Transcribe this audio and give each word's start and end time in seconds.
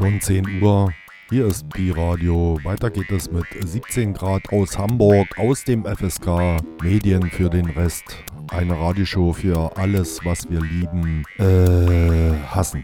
schon 0.00 0.18
10 0.18 0.62
Uhr. 0.62 0.94
Hier 1.28 1.46
ist 1.46 1.68
Pi-Radio. 1.68 2.58
Weiter 2.64 2.88
geht 2.88 3.10
es 3.10 3.30
mit 3.30 3.44
17 3.62 4.14
Grad 4.14 4.50
aus 4.50 4.78
Hamburg, 4.78 5.26
aus 5.38 5.62
dem 5.64 5.84
FSK. 5.84 6.56
Medien 6.82 7.22
für 7.30 7.50
den 7.50 7.66
Rest. 7.66 8.04
Eine 8.50 8.78
Radioshow 8.80 9.34
für 9.34 9.76
alles, 9.76 10.24
was 10.24 10.48
wir 10.48 10.62
lieben, 10.62 11.22
äh, 11.38 12.32
hassen. 12.48 12.82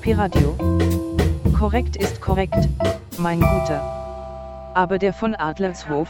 Pi-Radio. 0.00 0.56
Korrekt 1.58 1.96
ist 1.96 2.18
korrekt, 2.22 2.70
mein 3.18 3.40
Guter. 3.40 3.82
Aber 4.74 4.98
der 4.98 5.12
von 5.12 5.34
Adlershof, 5.34 6.08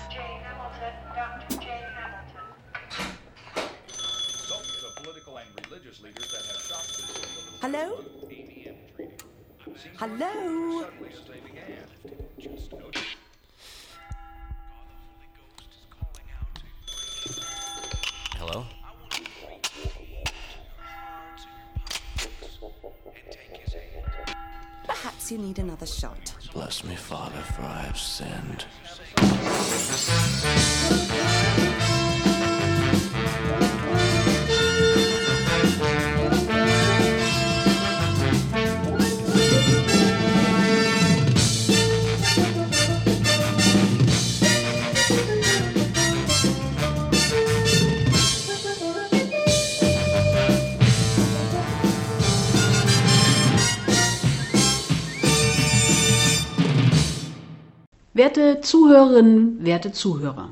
Zuhörerinnen, 58.66 59.64
werte 59.64 59.92
Zuhörer, 59.92 60.48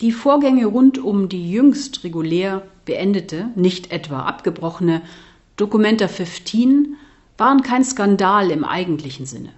die 0.00 0.10
Vorgänge 0.10 0.64
rund 0.64 0.96
um 0.96 1.28
die 1.28 1.52
jüngst 1.52 2.02
regulär 2.02 2.62
beendete, 2.86 3.50
nicht 3.56 3.92
etwa 3.92 4.20
abgebrochene 4.20 5.02
Documenta 5.58 6.08
15 6.08 6.96
waren 7.36 7.60
kein 7.60 7.84
Skandal 7.84 8.50
im 8.50 8.64
eigentlichen 8.64 9.26
Sinne. 9.26 9.50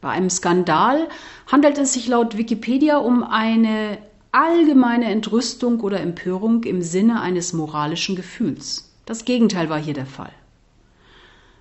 Bei 0.00 0.08
einem 0.08 0.30
Skandal 0.30 1.08
handelt 1.46 1.78
es 1.78 1.92
sich 1.92 2.08
laut 2.08 2.36
Wikipedia 2.36 2.98
um 2.98 3.22
eine 3.22 3.98
allgemeine 4.32 5.04
Entrüstung 5.04 5.78
oder 5.78 6.00
Empörung 6.00 6.64
im 6.64 6.82
Sinne 6.82 7.20
eines 7.20 7.52
moralischen 7.52 8.16
Gefühls. 8.16 8.92
Das 9.06 9.24
Gegenteil 9.24 9.68
war 9.68 9.78
hier 9.78 9.94
der 9.94 10.06
Fall. 10.06 10.32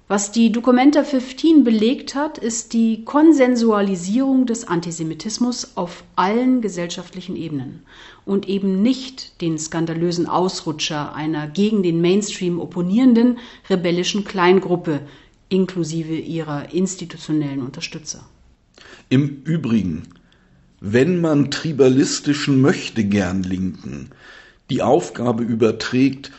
Was 0.09 0.33
die 0.33 0.51
Documenta 0.51 1.05
15 1.05 1.63
belegt 1.63 2.13
hat, 2.13 2.37
ist 2.37 2.73
die 2.73 3.05
Konsensualisierung 3.05 4.45
des 4.45 4.67
Antisemitismus 4.67 5.71
auf 5.75 6.03
allen 6.17 6.59
gesellschaftlichen 6.61 7.37
Ebenen 7.37 7.83
und 8.25 8.49
eben 8.49 8.81
nicht 8.81 9.39
den 9.39 9.57
skandalösen 9.57 10.27
Ausrutscher 10.27 11.15
einer 11.15 11.47
gegen 11.47 11.83
den 11.83 12.01
Mainstream 12.01 12.59
opponierenden 12.59 13.39
rebellischen 13.69 14.25
Kleingruppe 14.25 14.99
inklusive 15.47 16.15
ihrer 16.15 16.73
institutionellen 16.73 17.61
Unterstützer. 17.61 18.25
Im 19.07 19.43
Übrigen, 19.45 20.03
wenn 20.81 21.21
man 21.21 21.49
tribalistischen 21.49 22.61
Möchtegern-Linken 22.61 24.09
die 24.69 24.81
Aufgabe 24.81 25.43
überträgt, 25.43 26.31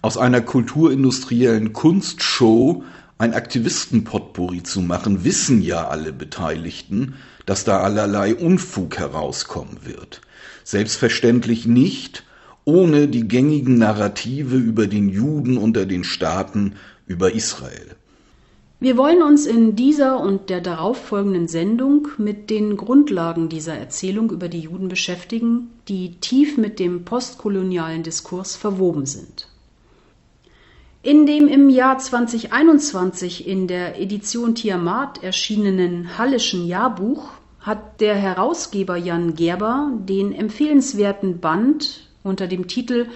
aus 0.00 0.16
einer 0.16 0.40
kulturindustriellen 0.40 1.74
Kunstshow 1.74 2.82
ein 3.20 3.34
Aktivistenpotpourri 3.34 4.62
zu 4.62 4.80
machen, 4.80 5.24
wissen 5.24 5.60
ja 5.60 5.88
alle 5.88 6.10
Beteiligten, 6.10 7.16
dass 7.44 7.64
da 7.64 7.80
allerlei 7.80 8.34
Unfug 8.34 8.96
herauskommen 8.98 9.80
wird. 9.84 10.22
Selbstverständlich 10.64 11.66
nicht 11.66 12.24
ohne 12.64 13.08
die 13.08 13.28
gängigen 13.28 13.76
Narrative 13.76 14.56
über 14.56 14.86
den 14.86 15.10
Juden 15.10 15.58
unter 15.58 15.84
den 15.84 16.02
Staaten, 16.02 16.76
über 17.06 17.34
Israel. 17.34 17.94
Wir 18.78 18.96
wollen 18.96 19.22
uns 19.22 19.44
in 19.44 19.76
dieser 19.76 20.18
und 20.20 20.48
der 20.48 20.62
darauffolgenden 20.62 21.46
Sendung 21.46 22.08
mit 22.16 22.48
den 22.48 22.78
Grundlagen 22.78 23.50
dieser 23.50 23.74
Erzählung 23.74 24.30
über 24.30 24.48
die 24.48 24.60
Juden 24.60 24.88
beschäftigen, 24.88 25.68
die 25.88 26.16
tief 26.22 26.56
mit 26.56 26.78
dem 26.78 27.04
postkolonialen 27.04 28.02
Diskurs 28.02 28.56
verwoben 28.56 29.04
sind. 29.04 29.49
In 31.02 31.24
dem 31.24 31.48
im 31.48 31.70
Jahr 31.70 31.96
2021 31.96 33.48
in 33.48 33.66
der 33.66 33.98
Edition 33.98 34.54
Tiamat 34.54 35.22
erschienenen 35.22 36.18
Hallischen 36.18 36.66
Jahrbuch 36.66 37.30
hat 37.58 38.02
der 38.02 38.14
Herausgeber 38.16 38.98
Jan 38.98 39.34
Gerber 39.34 39.90
den 39.94 40.34
empfehlenswerten 40.34 41.40
Band 41.40 42.06
unter 42.22 42.46
dem 42.46 42.68
Titel 42.68 43.06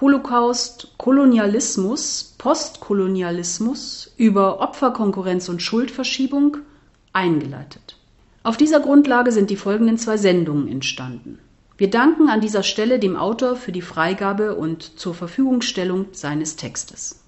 Holocaust, 0.00 0.94
Kolonialismus, 0.98 2.34
Postkolonialismus 2.38 4.12
über 4.16 4.58
Opferkonkurrenz 4.60 5.48
und 5.48 5.62
Schuldverschiebung 5.62 6.56
eingeleitet. 7.12 7.98
Auf 8.42 8.56
dieser 8.56 8.80
Grundlage 8.80 9.30
sind 9.30 9.48
die 9.48 9.56
folgenden 9.56 9.96
zwei 9.96 10.16
Sendungen 10.16 10.66
entstanden. 10.66 11.38
Wir 11.78 11.90
danken 11.90 12.28
an 12.28 12.40
dieser 12.40 12.62
Stelle 12.62 12.98
dem 12.98 13.16
Autor 13.16 13.56
für 13.56 13.72
die 13.72 13.82
Freigabe 13.82 14.54
und 14.54 14.98
zur 14.98 15.14
Verfügungstellung 15.14 16.06
seines 16.12 16.56
Textes. 16.56 17.24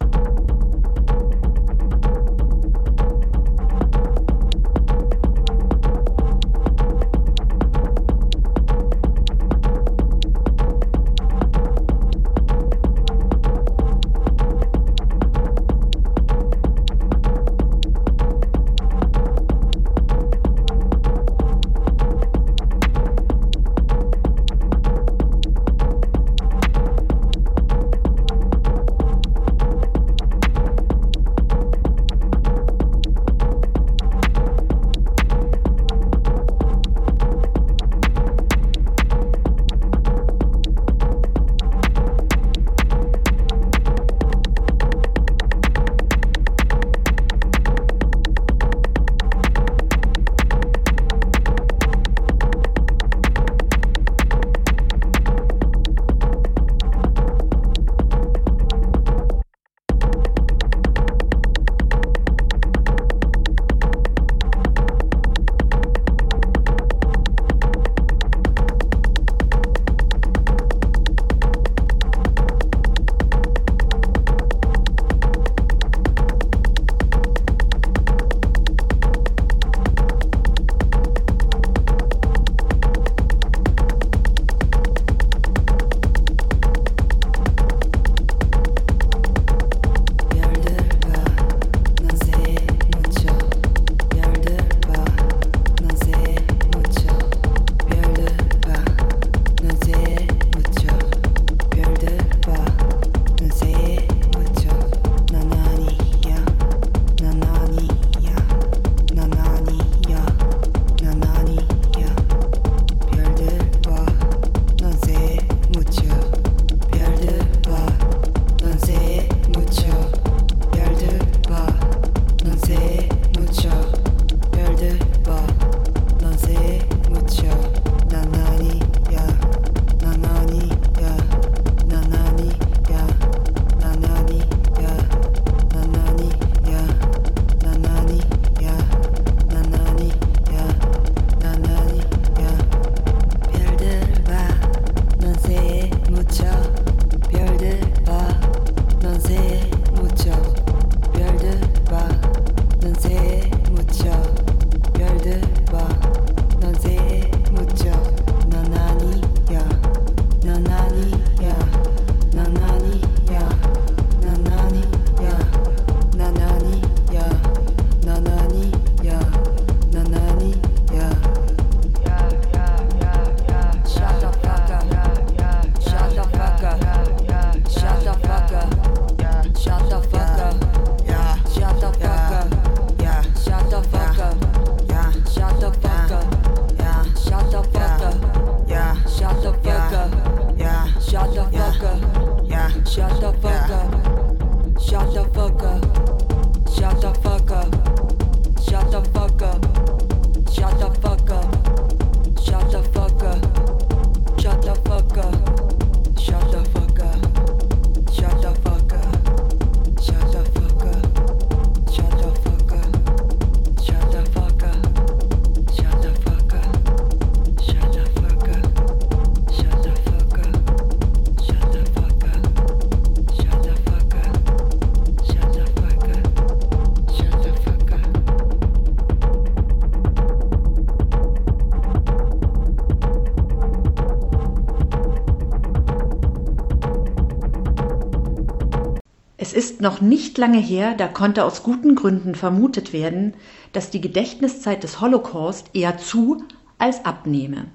Noch 239.85 240.01
nicht 240.01 240.37
lange 240.37 240.59
her, 240.59 240.95
da 240.97 241.07
konnte 241.07 241.45
aus 241.45 241.63
guten 241.63 241.95
Gründen 241.95 242.35
vermutet 242.35 242.93
werden, 242.93 243.35
dass 243.73 243.91
die 243.91 244.01
Gedächtniszeit 244.01 244.83
des 244.83 245.01
Holocaust 245.01 245.71
eher 245.75 245.99
zu 245.99 246.43
als 246.79 247.05
abnehme. 247.05 247.67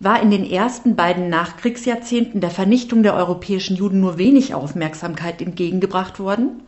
War 0.00 0.22
in 0.22 0.30
den 0.30 0.48
ersten 0.48 0.96
beiden 0.96 1.28
Nachkriegsjahrzehnten 1.28 2.40
der 2.40 2.50
Vernichtung 2.50 3.02
der 3.02 3.14
europäischen 3.14 3.76
Juden 3.76 4.00
nur 4.00 4.18
wenig 4.18 4.54
Aufmerksamkeit 4.54 5.42
entgegengebracht 5.42 6.18
worden, 6.18 6.62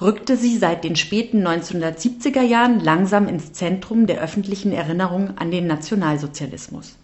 rückte 0.00 0.36
sie 0.36 0.56
seit 0.56 0.82
den 0.84 0.96
späten 0.96 1.46
1970er 1.46 2.42
Jahren 2.42 2.80
langsam 2.80 3.28
ins 3.28 3.52
Zentrum 3.52 4.06
der 4.06 4.20
öffentlichen 4.20 4.72
Erinnerung 4.72 5.36
an 5.36 5.50
den 5.50 5.66
Nationalsozialismus. 5.66 6.96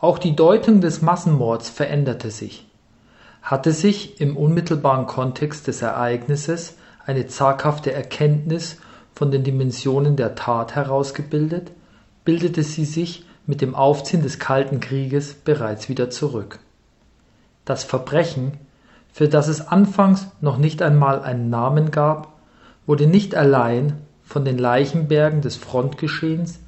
Auch 0.00 0.18
die 0.18 0.36
Deutung 0.36 0.80
des 0.80 1.02
Massenmords 1.02 1.68
veränderte 1.68 2.30
sich. 2.30 2.66
Hatte 3.42 3.72
sich 3.72 4.20
im 4.20 4.36
unmittelbaren 4.36 5.06
Kontext 5.06 5.66
des 5.66 5.82
Ereignisses 5.82 6.76
eine 7.04 7.26
zaghafte 7.26 7.92
Erkenntnis 7.92 8.78
von 9.14 9.30
den 9.30 9.44
Dimensionen 9.44 10.16
der 10.16 10.34
Tat 10.34 10.74
herausgebildet, 10.74 11.72
bildete 12.24 12.62
sie 12.62 12.84
sich 12.84 13.26
mit 13.46 13.60
dem 13.60 13.74
Aufziehen 13.74 14.22
des 14.22 14.38
Kalten 14.38 14.80
Krieges 14.80 15.34
bereits 15.34 15.88
wieder 15.88 16.10
zurück. 16.10 16.60
Das 17.64 17.84
Verbrechen, 17.84 18.52
für 19.12 19.28
das 19.28 19.48
es 19.48 19.66
anfangs 19.68 20.28
noch 20.40 20.58
nicht 20.58 20.80
einmal 20.80 21.22
einen 21.22 21.50
Namen 21.50 21.90
gab, 21.90 22.32
wurde 22.86 23.06
nicht 23.06 23.34
allein 23.34 23.94
von 24.24 24.44
den 24.44 24.58
Leichenbergen 24.58 25.42
des 25.42 25.56
Frontgeschehens, 25.56 26.60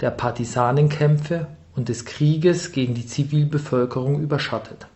der 0.00 0.10
Partisanenkämpfe 0.10 1.46
und 1.74 1.88
des 1.88 2.04
Krieges 2.04 2.72
gegen 2.72 2.94
die 2.94 3.06
Zivilbevölkerung 3.06 4.20
überschattet. 4.20 4.86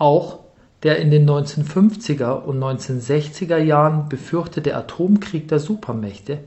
Auch 0.00 0.38
der 0.82 0.96
in 0.98 1.10
den 1.10 1.28
1950er 1.28 2.42
und 2.42 2.58
1960er 2.58 3.58
Jahren 3.58 4.08
befürchtete 4.08 4.74
Atomkrieg 4.74 5.46
der 5.48 5.58
Supermächte, 5.58 6.38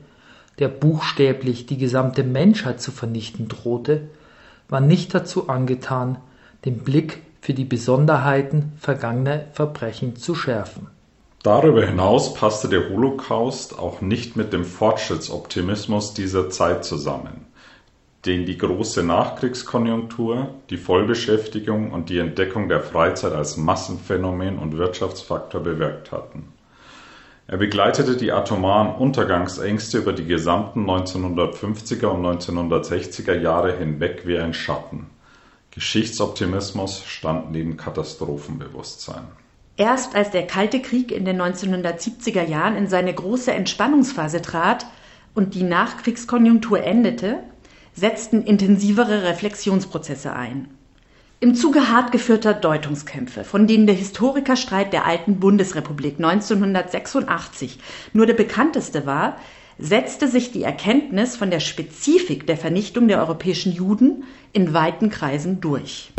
der 0.58 0.66
buchstäblich 0.66 1.64
die 1.66 1.78
gesamte 1.78 2.24
Menschheit 2.24 2.80
zu 2.80 2.90
vernichten 2.90 3.46
drohte, 3.46 4.08
war 4.68 4.80
nicht 4.80 5.14
dazu 5.14 5.48
angetan, 5.48 6.18
den 6.64 6.78
Blick 6.78 7.22
für 7.40 7.54
die 7.54 7.64
Besonderheiten 7.64 8.72
vergangener 8.76 9.44
Verbrechen 9.52 10.16
zu 10.16 10.34
schärfen. 10.34 10.88
Darüber 11.44 11.86
hinaus 11.86 12.34
passte 12.34 12.68
der 12.68 12.90
Holocaust 12.90 13.78
auch 13.78 14.00
nicht 14.00 14.34
mit 14.34 14.52
dem 14.52 14.64
Fortschrittsoptimismus 14.64 16.12
dieser 16.12 16.50
Zeit 16.50 16.84
zusammen, 16.84 17.43
den 18.26 18.46
die 18.46 18.56
große 18.56 19.02
Nachkriegskonjunktur, 19.02 20.54
die 20.70 20.78
Vollbeschäftigung 20.78 21.92
und 21.92 22.08
die 22.08 22.18
Entdeckung 22.18 22.68
der 22.68 22.80
Freizeit 22.80 23.32
als 23.32 23.56
Massenphänomen 23.56 24.58
und 24.58 24.78
Wirtschaftsfaktor 24.78 25.60
bewirkt 25.60 26.10
hatten. 26.10 26.48
Er 27.46 27.58
begleitete 27.58 28.16
die 28.16 28.32
atomaren 28.32 28.94
Untergangsängste 28.94 29.98
über 29.98 30.14
die 30.14 30.24
gesamten 30.24 30.88
1950er 30.88 32.06
und 32.06 32.24
1960er 32.24 33.38
Jahre 33.38 33.76
hinweg 33.76 34.22
wie 34.24 34.38
ein 34.38 34.54
Schatten. 34.54 35.06
Geschichtsoptimismus 35.70 37.04
stand 37.04 37.52
neben 37.52 37.76
Katastrophenbewusstsein 37.76 39.24
Erst 39.76 40.14
als 40.14 40.30
der 40.30 40.46
Kalte 40.46 40.80
Krieg 40.80 41.10
in 41.10 41.24
den 41.24 41.42
1970er 41.42 42.44
Jahren 42.44 42.76
in 42.76 42.86
seine 42.86 43.12
große 43.12 43.52
Entspannungsphase 43.52 44.40
trat 44.40 44.86
und 45.34 45.54
die 45.54 45.64
Nachkriegskonjunktur 45.64 46.82
endete, 46.84 47.40
setzten 47.94 48.42
intensivere 48.42 49.22
Reflexionsprozesse 49.22 50.32
ein. 50.32 50.68
Im 51.40 51.54
Zuge 51.54 51.90
hart 51.90 52.10
geführter 52.12 52.54
Deutungskämpfe, 52.54 53.44
von 53.44 53.66
denen 53.66 53.86
der 53.86 53.94
Historikerstreit 53.94 54.92
der 54.92 55.04
alten 55.04 55.40
Bundesrepublik 55.40 56.16
1986 56.16 57.78
nur 58.12 58.26
der 58.26 58.34
bekannteste 58.34 59.04
war, 59.04 59.36
setzte 59.78 60.28
sich 60.28 60.52
die 60.52 60.62
Erkenntnis 60.62 61.36
von 61.36 61.50
der 61.50 61.60
Spezifik 61.60 62.46
der 62.46 62.56
Vernichtung 62.56 63.08
der 63.08 63.18
europäischen 63.18 63.72
Juden 63.72 64.24
in 64.52 64.72
weiten 64.72 65.10
Kreisen 65.10 65.60
durch 65.60 66.12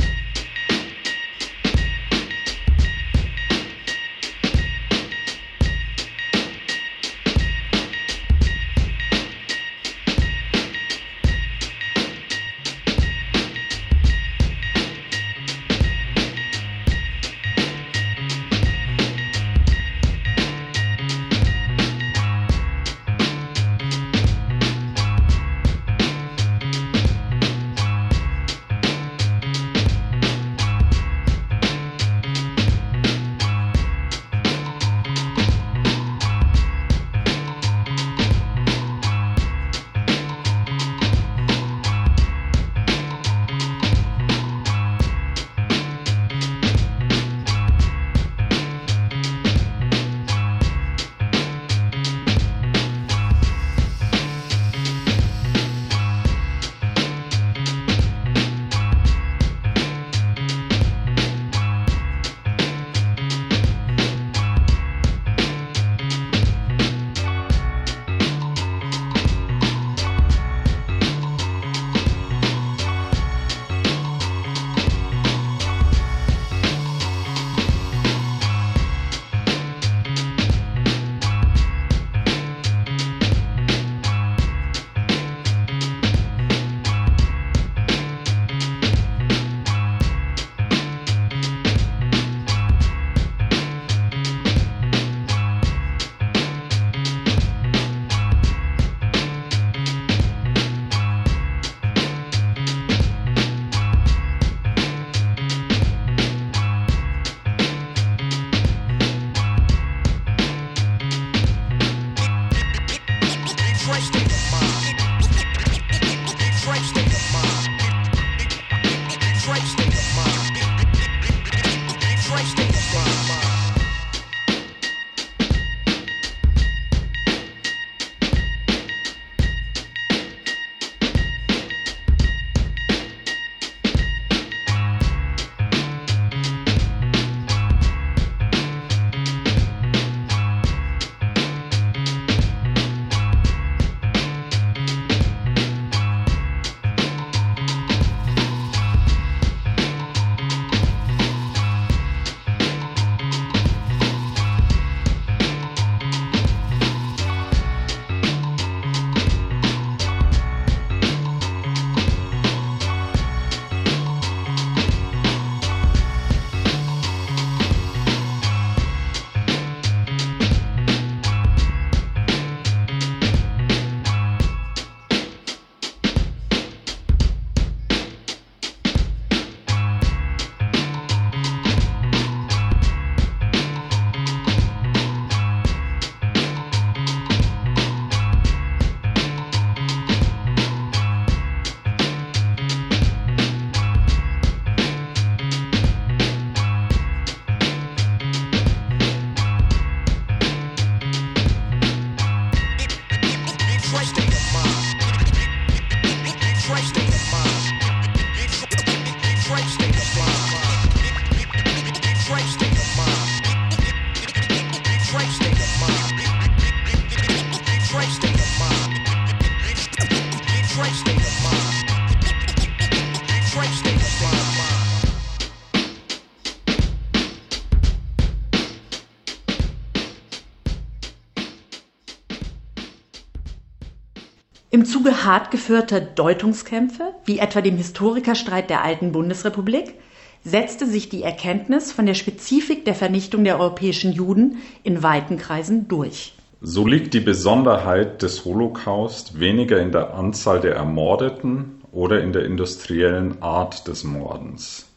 hart 235.26 235.52
geführter 235.52 236.00
Deutungskämpfe, 236.00 237.14
wie 237.26 237.40
etwa 237.40 237.62
dem 237.62 237.78
Historikerstreit 237.78 238.70
der 238.70 238.84
alten 238.84 239.12
Bundesrepublik, 239.12 239.96
setzte 240.44 240.86
sich 240.86 241.10
die 241.10 241.24
Erkenntnis 241.24 241.92
von 241.92 242.06
der 242.06 242.14
Spezifik 242.14 242.86
der 242.86 242.96
Vernichtung 242.96 243.44
der 243.44 243.60
europäischen 243.60 244.14
Juden 244.14 244.60
in 244.84 245.02
weiten 245.02 245.38
Kreisen 245.38 245.88
durch. 245.88 246.34
So 246.62 246.88
liegt 246.88 247.14
die 247.14 247.20
Besonderheit 247.20 248.22
des 248.22 248.46
Holocaust 248.46 249.40
weniger 249.40 249.82
in 249.82 249.92
der 249.92 250.14
Anzahl 250.14 250.62
der 250.62 250.76
Ermordeten 250.76 251.82
oder 251.92 252.22
in 252.22 252.32
der 252.32 252.46
industriellen 252.46 253.42
Art 253.42 253.88
des 253.88 254.04
Mordens. 254.04 254.88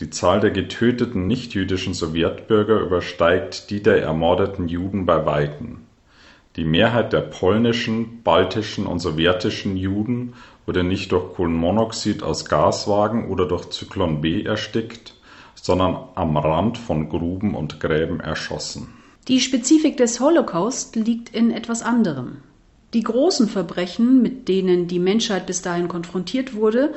Die 0.00 0.10
Zahl 0.10 0.40
der 0.40 0.50
getöteten 0.50 1.26
nichtjüdischen 1.26 1.92
Sowjetbürger 1.92 2.78
übersteigt 2.80 3.70
die 3.70 3.82
der 3.82 4.00
ermordeten 4.00 4.68
Juden 4.68 5.06
bei 5.06 5.26
weitem. 5.26 5.87
Die 6.58 6.64
Mehrheit 6.64 7.12
der 7.12 7.20
polnischen, 7.20 8.24
baltischen 8.24 8.88
und 8.88 8.98
sowjetischen 8.98 9.76
Juden 9.76 10.32
wurde 10.66 10.82
nicht 10.82 11.12
durch 11.12 11.34
Kohlenmonoxid 11.34 12.24
aus 12.24 12.46
Gaswagen 12.46 13.28
oder 13.28 13.46
durch 13.46 13.70
Zyklon 13.70 14.20
B 14.20 14.42
erstickt, 14.42 15.14
sondern 15.54 15.96
am 16.16 16.36
Rand 16.36 16.76
von 16.76 17.10
Gruben 17.10 17.54
und 17.54 17.78
Gräben 17.78 18.18
erschossen. 18.18 18.88
Die 19.28 19.38
Spezifik 19.38 19.98
des 19.98 20.18
Holocaust 20.18 20.96
liegt 20.96 21.32
in 21.32 21.52
etwas 21.52 21.82
anderem. 21.82 22.38
Die 22.92 23.04
großen 23.04 23.48
Verbrechen, 23.48 24.20
mit 24.20 24.48
denen 24.48 24.88
die 24.88 24.98
Menschheit 24.98 25.46
bis 25.46 25.62
dahin 25.62 25.86
konfrontiert 25.86 26.56
wurde, 26.56 26.92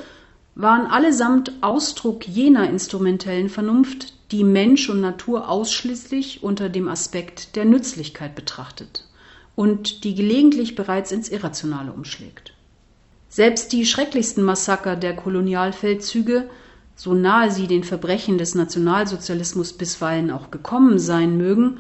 waren 0.56 0.88
allesamt 0.88 1.52
Ausdruck 1.62 2.28
jener 2.28 2.68
instrumentellen 2.68 3.48
Vernunft, 3.48 4.16
die 4.32 4.44
Mensch 4.44 4.90
und 4.90 5.02
Natur 5.02 5.50
ausschließlich 5.50 6.42
unter 6.42 6.68
dem 6.68 6.88
Aspekt 6.88 7.56
der 7.56 7.66
Nützlichkeit 7.66 8.34
betrachtet 8.34 9.06
und 9.56 10.04
die 10.04 10.16
gelegentlich 10.16 10.76
bereits 10.76 11.12
ins 11.12 11.30
Irrationale 11.30 11.92
umschlägt. 11.92 12.54
Selbst 13.30 13.72
die 13.72 13.86
schrecklichsten 13.86 14.44
Massaker 14.44 14.96
der 14.96 15.16
Kolonialfeldzüge, 15.16 16.50
so 16.96 17.14
nahe 17.14 17.52
sie 17.52 17.68
den 17.68 17.84
Verbrechen 17.84 18.38
des 18.38 18.56
Nationalsozialismus 18.56 19.74
bisweilen 19.74 20.32
auch 20.32 20.52
gekommen 20.52 21.00
sein 21.00 21.38
mögen, 21.38 21.80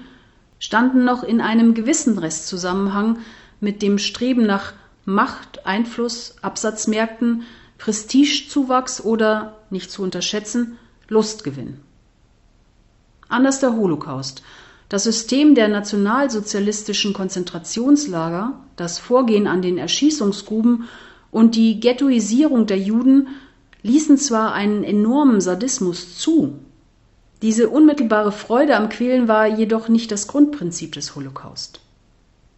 standen 0.59 1.03
noch 1.03 1.23
in 1.23 1.41
einem 1.41 1.73
gewissen 1.73 2.17
Restzusammenhang 2.17 3.19
mit 3.59 3.81
dem 3.81 3.97
Streben 3.97 4.45
nach 4.45 4.73
Macht, 5.05 5.65
Einfluss, 5.65 6.35
Absatzmärkten 6.41 7.43
Prestigezuwachs 7.81 9.01
oder, 9.01 9.57
nicht 9.71 9.89
zu 9.89 10.03
unterschätzen, 10.03 10.77
Lustgewinn. 11.07 11.79
Anders 13.27 13.59
der 13.59 13.73
Holocaust. 13.73 14.43
Das 14.91 15.05
System 15.05 15.55
der 15.55 15.69
nationalsozialistischen 15.69 17.13
Konzentrationslager, 17.13 18.59
das 18.75 18.99
Vorgehen 18.99 19.47
an 19.47 19.61
den 19.61 19.77
Erschießungsgruben 19.77 20.89
und 21.31 21.55
die 21.55 21.79
Ghettoisierung 21.79 22.67
der 22.67 22.77
Juden 22.77 23.29
ließen 23.83 24.17
zwar 24.17 24.51
einen 24.51 24.83
enormen 24.83 25.39
Sadismus 25.39 26.17
zu, 26.17 26.59
diese 27.41 27.69
unmittelbare 27.69 28.33
Freude 28.33 28.75
am 28.75 28.89
Quälen 28.89 29.29
war 29.29 29.47
jedoch 29.47 29.87
nicht 29.87 30.11
das 30.11 30.27
Grundprinzip 30.27 30.91
des 30.91 31.15
Holocaust. 31.15 31.79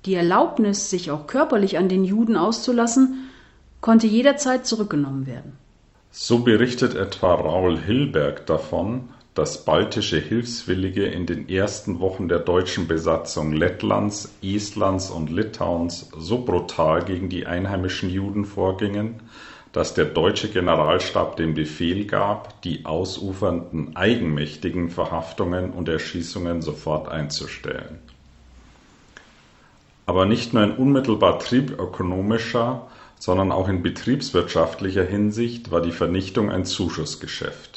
Die 0.07 0.15
Erlaubnis, 0.15 0.89
sich 0.89 1.11
auch 1.11 1.27
körperlich 1.27 1.77
an 1.77 1.87
den 1.87 2.03
Juden 2.03 2.35
auszulassen, 2.35 3.29
konnte 3.79 4.07
jederzeit 4.07 4.65
zurückgenommen 4.65 5.27
werden. 5.27 5.51
So 6.09 6.39
berichtet 6.39 6.95
etwa 6.95 7.35
Raul 7.35 7.77
Hilberg 7.77 8.47
davon, 8.47 9.09
dass 9.35 9.65
baltische 9.65 10.19
Hilfswillige 10.19 11.05
in 11.05 11.25
den 11.25 11.49
ersten 11.49 11.99
Wochen 11.99 12.27
der 12.27 12.39
deutschen 12.39 12.87
Besatzung 12.87 13.51
Lettlands, 13.51 14.31
Estlands 14.43 15.09
und 15.09 15.31
Litauens 15.31 16.09
so 16.17 16.45
brutal 16.45 17.03
gegen 17.03 17.29
die 17.29 17.47
einheimischen 17.47 18.09
Juden 18.09 18.45
vorgingen, 18.45 19.21
dass 19.71 19.95
der 19.95 20.05
deutsche 20.05 20.49
Generalstab 20.49 21.35
den 21.35 21.55
Befehl 21.55 22.05
gab, 22.05 22.61
die 22.61 22.85
ausufernden 22.85 23.95
eigenmächtigen 23.95 24.91
Verhaftungen 24.91 25.71
und 25.71 25.89
Erschießungen 25.89 26.61
sofort 26.61 27.09
einzustellen. 27.09 27.97
Aber 30.05 30.27
nicht 30.27 30.53
nur 30.53 30.63
in 30.63 30.75
unmittelbar 30.75 31.39
triebökonomischer, 31.39 32.87
sondern 33.17 33.51
auch 33.51 33.67
in 33.67 33.81
betriebswirtschaftlicher 33.81 35.05
Hinsicht 35.05 35.71
war 35.71 35.81
die 35.81 35.93
Vernichtung 35.93 36.51
ein 36.51 36.65
Zuschussgeschäft. 36.65 37.72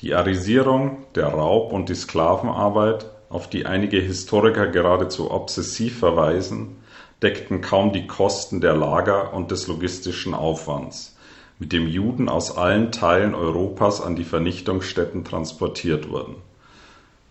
Die 0.00 0.14
Arisierung, 0.14 1.04
der 1.14 1.28
Raub 1.28 1.72
und 1.72 1.88
die 1.88 1.94
Sklavenarbeit, 1.94 3.06
auf 3.28 3.48
die 3.48 3.66
einige 3.66 3.98
Historiker 3.98 4.66
geradezu 4.68 5.30
obsessiv 5.30 5.98
verweisen, 5.98 6.76
deckten 7.22 7.60
kaum 7.60 7.92
die 7.92 8.06
Kosten 8.06 8.60
der 8.60 8.74
Lager 8.74 9.32
und 9.32 9.50
des 9.50 9.66
logistischen 9.66 10.34
Aufwands, 10.34 11.16
mit 11.58 11.72
dem 11.72 11.86
Juden 11.86 12.28
aus 12.28 12.56
allen 12.56 12.92
Teilen 12.92 13.34
Europas 13.34 14.00
an 14.00 14.16
die 14.16 14.24
Vernichtungsstätten 14.24 15.24
transportiert 15.24 16.10
wurden. 16.10 16.36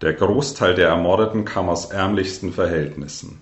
Der 0.01 0.13
Großteil 0.13 0.75
der 0.75 0.89
Ermordeten 0.89 1.45
kam 1.45 1.69
aus 1.69 1.85
ärmlichsten 1.85 2.51
Verhältnissen 2.51 3.41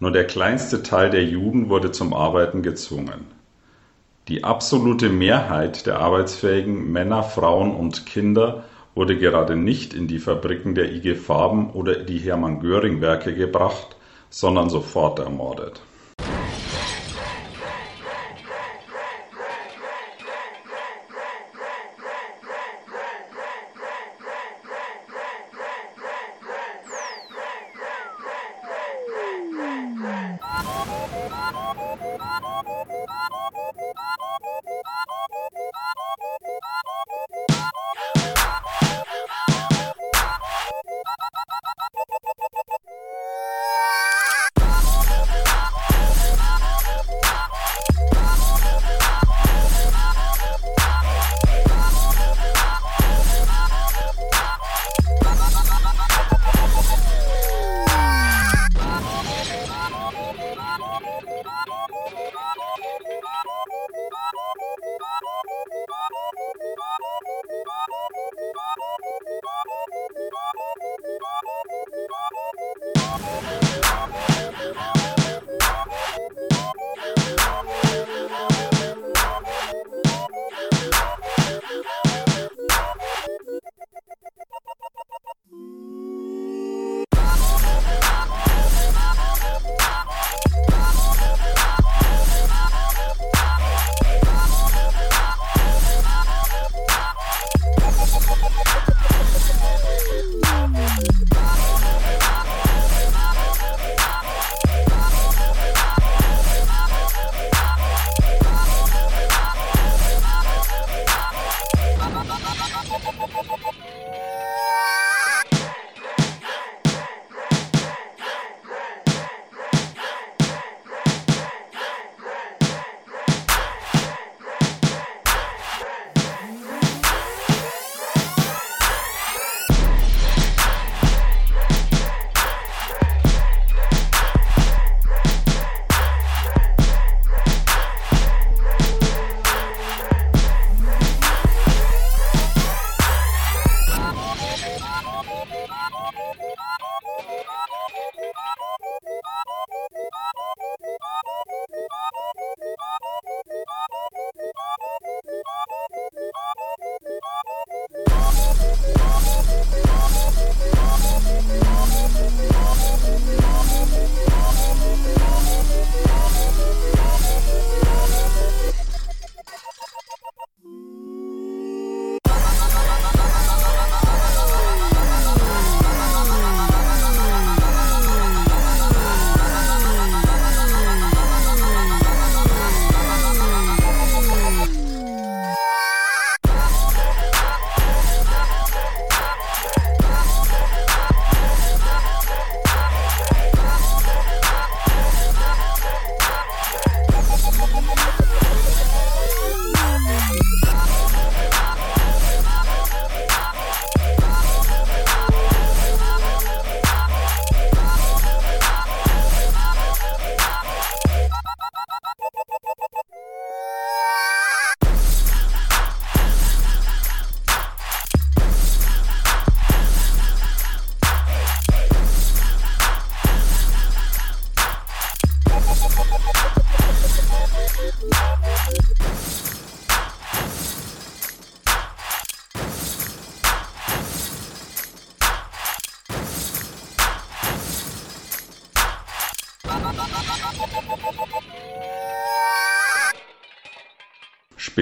nur 0.00 0.12
der 0.12 0.26
kleinste 0.26 0.84
Teil 0.84 1.10
der 1.10 1.24
Juden 1.24 1.68
wurde 1.68 1.90
zum 1.90 2.14
Arbeiten 2.14 2.62
gezwungen. 2.62 3.26
Die 4.28 4.44
absolute 4.44 5.08
Mehrheit 5.08 5.86
der 5.86 6.00
arbeitsfähigen 6.00 6.92
Männer, 6.92 7.22
Frauen 7.22 7.74
und 7.74 8.04
Kinder 8.04 8.64
wurde 8.94 9.16
gerade 9.16 9.56
nicht 9.56 9.94
in 9.94 10.06
die 10.06 10.18
Fabriken 10.18 10.74
der 10.74 10.92
IG 10.92 11.14
Farben 11.14 11.70
oder 11.70 11.94
die 11.96 12.18
Hermann 12.18 12.60
Göring 12.60 13.00
Werke 13.00 13.34
gebracht, 13.34 13.96
sondern 14.28 14.68
sofort 14.68 15.18
ermordet 15.18 15.80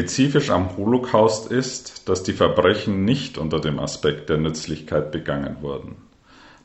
Spezifisch 0.06 0.50
am 0.50 0.76
Holocaust 0.76 1.50
ist, 1.50 2.08
dass 2.08 2.22
die 2.22 2.32
Verbrechen 2.32 3.04
nicht 3.04 3.38
unter 3.38 3.60
dem 3.60 3.80
Aspekt 3.80 4.28
der 4.28 4.36
Nützlichkeit 4.36 5.10
begangen 5.10 5.56
wurden. 5.62 5.96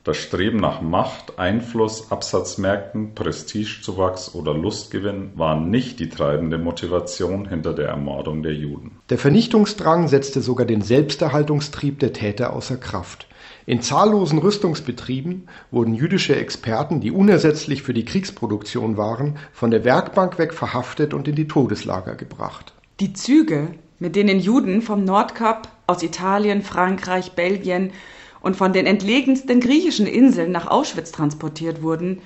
Das 0.04 0.17
Streben 0.17 0.60
nach 0.60 0.82
Macht, 0.82 1.39
Einfluss, 1.39 2.12
Absatzmärkten, 2.12 3.15
Prestigezuwachs 3.15 4.36
oder 4.36 4.54
Lustgewinn 4.54 5.32
waren 5.34 5.71
nicht 5.71 5.99
die 5.99 6.10
treibende 6.10 6.60
Motivation 6.60 7.49
hinter 7.49 7.73
der 7.73 7.88
Ermordung 7.88 8.43
der 8.43 8.54
Juden. 8.54 8.91
Der 9.10 9.17
Vernichtungsdrang 9.17 10.08
setzte 10.08 10.41
sogar 10.41 10.67
den 10.67 10.84
Selbsterhaltungstrieb 10.84 11.97
der 11.97 12.13
Täter 12.13 12.54
außer 12.54 12.77
Kraft. 12.77 13.25
In 13.65 13.82
zahllosen 13.82 14.38
Rüstungsbetrieben 14.38 15.47
wurden 15.71 15.95
jüdische 15.95 16.36
Experten, 16.36 17.01
die 17.01 17.10
unersetzlich 17.10 17.82
für 17.82 17.95
die 17.95 18.06
Kriegsproduktion 18.06 18.97
waren, 18.97 19.39
von 19.51 19.71
der 19.71 19.84
Werkbank 19.84 20.38
weg 20.38 20.54
verhaftet 20.54 21.15
und 21.15 21.27
in 21.27 21.34
die 21.34 21.47
Todeslager 21.47 22.13
gebracht. 22.13 22.75
Die 23.02 23.14
Züge, 23.14 23.70
mit 23.98 24.16
denen 24.16 24.40
Juden 24.40 24.84
vom 24.84 25.04
Nordkap, 25.04 25.70
aus 25.88 26.04
Italien, 26.04 26.62
Frankreich, 26.62 27.32
Belgien 27.32 27.94
und 28.42 28.56
von 28.56 28.74
den 28.74 28.86
entlegensten 28.86 29.60
griechischen 29.60 30.06
Inseln 30.06 30.52
nach 30.52 30.68
Auschwitz 30.68 31.12
transportiert 31.12 31.82
wurden, 31.82 32.22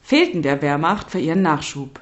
fehlten 0.00 0.40
der 0.40 0.62
Wehrmacht 0.62 1.10
für 1.10 1.18
ihren 1.18 1.42
Nachschub. 1.42 2.00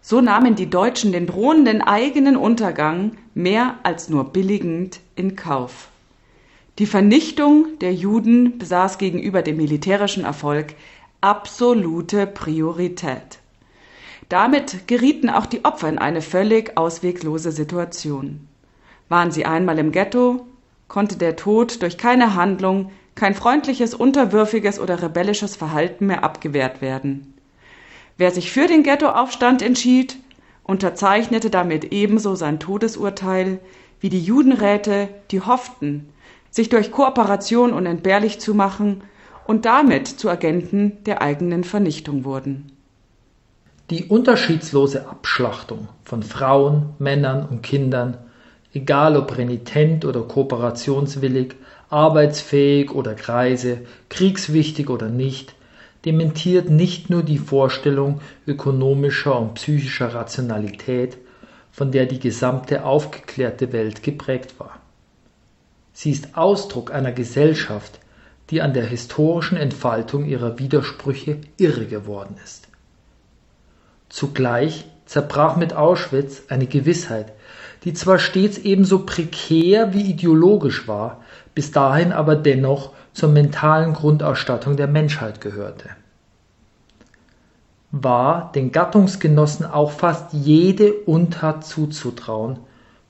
So 0.00 0.22
nahmen 0.22 0.54
die 0.54 0.70
Deutschen 0.70 1.12
den 1.12 1.26
drohenden 1.26 1.82
eigenen 1.82 2.38
Untergang 2.38 3.18
mehr 3.34 3.74
als 3.82 4.08
nur 4.08 4.32
billigend 4.32 5.00
in 5.14 5.36
Kauf. 5.36 5.88
Die 6.78 6.86
Vernichtung 6.86 7.78
der 7.82 7.92
Juden 7.92 8.56
besaß 8.56 8.96
gegenüber 8.96 9.42
dem 9.42 9.58
militärischen 9.58 10.24
Erfolg 10.24 10.74
absolute 11.20 12.26
Priorität. 12.26 13.41
Damit 14.32 14.88
gerieten 14.88 15.28
auch 15.28 15.44
die 15.44 15.62
Opfer 15.66 15.90
in 15.90 15.98
eine 15.98 16.22
völlig 16.22 16.78
ausweglose 16.78 17.52
Situation. 17.52 18.48
Waren 19.10 19.30
sie 19.30 19.44
einmal 19.44 19.78
im 19.78 19.92
Ghetto, 19.92 20.46
konnte 20.88 21.18
der 21.18 21.36
Tod 21.36 21.82
durch 21.82 21.98
keine 21.98 22.34
Handlung, 22.34 22.92
kein 23.14 23.34
freundliches, 23.34 23.92
unterwürfiges 23.92 24.80
oder 24.80 25.02
rebellisches 25.02 25.54
Verhalten 25.54 26.06
mehr 26.06 26.24
abgewehrt 26.24 26.80
werden. 26.80 27.34
Wer 28.16 28.30
sich 28.30 28.50
für 28.50 28.66
den 28.66 28.84
Ghettoaufstand 28.84 29.60
entschied, 29.60 30.16
unterzeichnete 30.64 31.50
damit 31.50 31.92
ebenso 31.92 32.34
sein 32.34 32.58
Todesurteil 32.58 33.58
wie 34.00 34.08
die 34.08 34.22
Judenräte, 34.22 35.10
die 35.30 35.42
hofften, 35.42 36.08
sich 36.50 36.70
durch 36.70 36.90
Kooperation 36.90 37.74
unentbehrlich 37.74 38.40
zu 38.40 38.54
machen 38.54 39.02
und 39.46 39.66
damit 39.66 40.08
zu 40.08 40.30
Agenten 40.30 41.04
der 41.04 41.20
eigenen 41.20 41.64
Vernichtung 41.64 42.24
wurden. 42.24 42.71
Die 43.92 44.04
unterschiedslose 44.04 45.06
Abschlachtung 45.06 45.86
von 46.02 46.22
Frauen, 46.22 46.94
Männern 46.98 47.46
und 47.46 47.62
Kindern 47.62 48.16
egal 48.72 49.18
ob 49.18 49.36
renitent 49.36 50.06
oder 50.06 50.22
kooperationswillig, 50.22 51.56
arbeitsfähig 51.90 52.90
oder 52.92 53.14
greise, 53.14 53.82
kriegswichtig 54.08 54.88
oder 54.88 55.10
nicht, 55.10 55.54
dementiert 56.06 56.70
nicht 56.70 57.10
nur 57.10 57.22
die 57.22 57.36
Vorstellung 57.36 58.22
ökonomischer 58.46 59.38
und 59.38 59.54
psychischer 59.54 60.14
Rationalität, 60.14 61.18
von 61.70 61.92
der 61.92 62.06
die 62.06 62.18
gesamte 62.18 62.84
aufgeklärte 62.84 63.74
Welt 63.74 64.02
geprägt 64.02 64.58
war. 64.58 64.80
Sie 65.92 66.10
ist 66.10 66.36
Ausdruck 66.36 66.94
einer 66.94 67.12
Gesellschaft, 67.12 68.00
die 68.48 68.62
an 68.62 68.72
der 68.72 68.86
historischen 68.86 69.58
Entfaltung 69.58 70.24
ihrer 70.24 70.58
Widersprüche 70.58 71.42
irre 71.58 71.84
geworden 71.84 72.36
ist. 72.42 72.61
Zugleich 74.12 74.84
zerbrach 75.06 75.56
mit 75.56 75.72
Auschwitz 75.72 76.42
eine 76.50 76.66
Gewissheit, 76.66 77.32
die 77.84 77.94
zwar 77.94 78.18
stets 78.18 78.58
ebenso 78.58 79.06
prekär 79.06 79.94
wie 79.94 80.02
ideologisch 80.02 80.86
war, 80.86 81.22
bis 81.54 81.70
dahin 81.70 82.12
aber 82.12 82.36
dennoch 82.36 82.92
zur 83.14 83.30
mentalen 83.30 83.94
Grundausstattung 83.94 84.76
der 84.76 84.86
Menschheit 84.86 85.40
gehörte. 85.40 85.88
War 87.90 88.52
den 88.54 88.70
Gattungsgenossen 88.70 89.64
auch 89.64 89.92
fast 89.92 90.34
jede 90.34 90.92
Untat 90.92 91.64
zuzutrauen, 91.64 92.58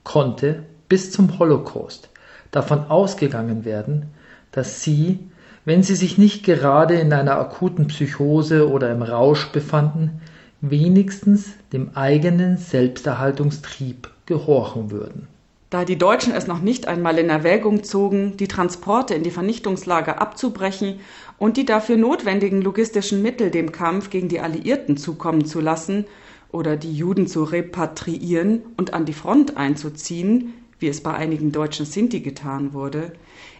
konnte 0.05 0.63
bis 0.87 1.11
zum 1.11 1.37
Holocaust 1.37 2.07
davon 2.51 2.89
ausgegangen 2.89 3.65
werden, 3.65 4.05
dass 4.53 4.81
sie, 4.81 5.19
wenn 5.65 5.83
sie 5.83 5.95
sich 5.95 6.17
nicht 6.17 6.45
gerade 6.45 6.95
in 6.95 7.11
einer 7.11 7.37
akuten 7.37 7.87
Psychose 7.87 8.69
oder 8.69 8.89
im 8.89 9.01
Rausch 9.01 9.51
befanden, 9.51 10.21
wenigstens 10.63 11.49
dem 11.73 11.89
eigenen 11.93 12.57
Selbsterhaltungstrieb 12.57 14.09
gehorchen 14.25 14.91
würden. 14.91 15.27
Da 15.69 15.83
die 15.83 15.97
Deutschen 15.97 16.33
es 16.33 16.47
noch 16.47 16.61
nicht 16.61 16.87
einmal 16.87 17.17
in 17.17 17.29
Erwägung 17.29 17.83
zogen, 17.83 18.37
die 18.37 18.47
Transporte 18.47 19.13
in 19.13 19.23
die 19.23 19.31
Vernichtungslager 19.31 20.21
abzubrechen 20.21 21.01
und 21.37 21.57
die 21.57 21.65
dafür 21.65 21.97
notwendigen 21.97 22.61
logistischen 22.61 23.21
Mittel 23.21 23.51
dem 23.51 23.73
Kampf 23.73 24.09
gegen 24.09 24.29
die 24.29 24.39
Alliierten 24.39 24.95
zukommen 24.95 25.43
zu 25.43 25.59
lassen 25.59 26.05
oder 26.51 26.77
die 26.77 26.93
Juden 26.93 27.27
zu 27.27 27.43
repatriieren 27.43 28.61
und 28.77 28.93
an 28.93 29.03
die 29.05 29.13
Front 29.13 29.57
einzuziehen, 29.57 30.53
wie 30.79 30.87
es 30.87 31.03
bei 31.03 31.13
einigen 31.13 31.51
deutschen 31.51 31.85
Sinti 31.85 32.21
getan 32.21 32.71
wurde, 32.71 33.11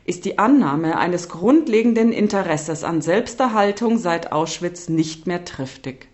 ist 0.05 0.23
die 0.23 0.39
Annahme 0.39 0.97
eines 0.97 1.27
grundlegenden 1.27 2.13
Interesses 2.13 2.85
an 2.85 3.01
Selbsterhaltung 3.01 3.97
seit 3.97 4.31
Auschwitz 4.31 4.87
nicht 4.87 5.27
mehr 5.27 5.43
triftig. 5.43 6.07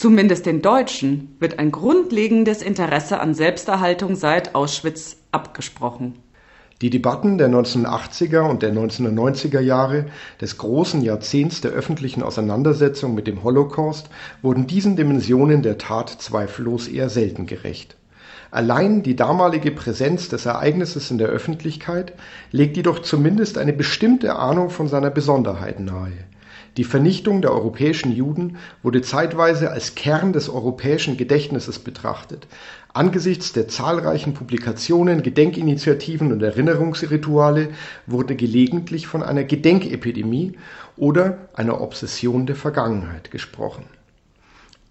Zumindest 0.00 0.46
den 0.46 0.62
Deutschen 0.62 1.36
wird 1.40 1.58
ein 1.58 1.70
grundlegendes 1.70 2.62
Interesse 2.62 3.20
an 3.20 3.34
Selbsterhaltung 3.34 4.16
seit 4.16 4.54
Auschwitz 4.54 5.18
abgesprochen. 5.30 6.14
Die 6.80 6.88
Debatten 6.88 7.36
der 7.36 7.50
1980er 7.50 8.48
und 8.48 8.62
der 8.62 8.72
1990er 8.72 9.60
Jahre, 9.60 10.06
des 10.40 10.56
großen 10.56 11.02
Jahrzehnts 11.02 11.60
der 11.60 11.72
öffentlichen 11.72 12.22
Auseinandersetzung 12.22 13.14
mit 13.14 13.26
dem 13.26 13.44
Holocaust, 13.44 14.08
wurden 14.40 14.66
diesen 14.66 14.96
Dimensionen 14.96 15.60
der 15.60 15.76
Tat 15.76 16.08
zweifellos 16.08 16.88
eher 16.88 17.10
selten 17.10 17.44
gerecht. 17.44 17.96
Allein 18.50 19.02
die 19.02 19.16
damalige 19.16 19.70
Präsenz 19.70 20.30
des 20.30 20.46
Ereignisses 20.46 21.10
in 21.10 21.18
der 21.18 21.28
Öffentlichkeit 21.28 22.14
legt 22.52 22.78
jedoch 22.78 23.00
zumindest 23.00 23.58
eine 23.58 23.74
bestimmte 23.74 24.36
Ahnung 24.36 24.70
von 24.70 24.88
seiner 24.88 25.10
Besonderheit 25.10 25.78
nahe. 25.78 26.24
Die 26.76 26.84
Vernichtung 26.84 27.42
der 27.42 27.52
europäischen 27.52 28.14
Juden 28.14 28.56
wurde 28.82 29.02
zeitweise 29.02 29.70
als 29.70 29.94
Kern 29.96 30.32
des 30.32 30.48
europäischen 30.48 31.16
Gedächtnisses 31.16 31.78
betrachtet. 31.80 32.46
Angesichts 32.92 33.52
der 33.52 33.68
zahlreichen 33.68 34.34
Publikationen, 34.34 35.22
Gedenkinitiativen 35.22 36.32
und 36.32 36.42
Erinnerungsrituale 36.42 37.68
wurde 38.06 38.36
gelegentlich 38.36 39.06
von 39.06 39.22
einer 39.22 39.44
Gedenkepidemie 39.44 40.52
oder 40.96 41.48
einer 41.54 41.80
Obsession 41.80 42.46
der 42.46 42.56
Vergangenheit 42.56 43.30
gesprochen 43.30 43.84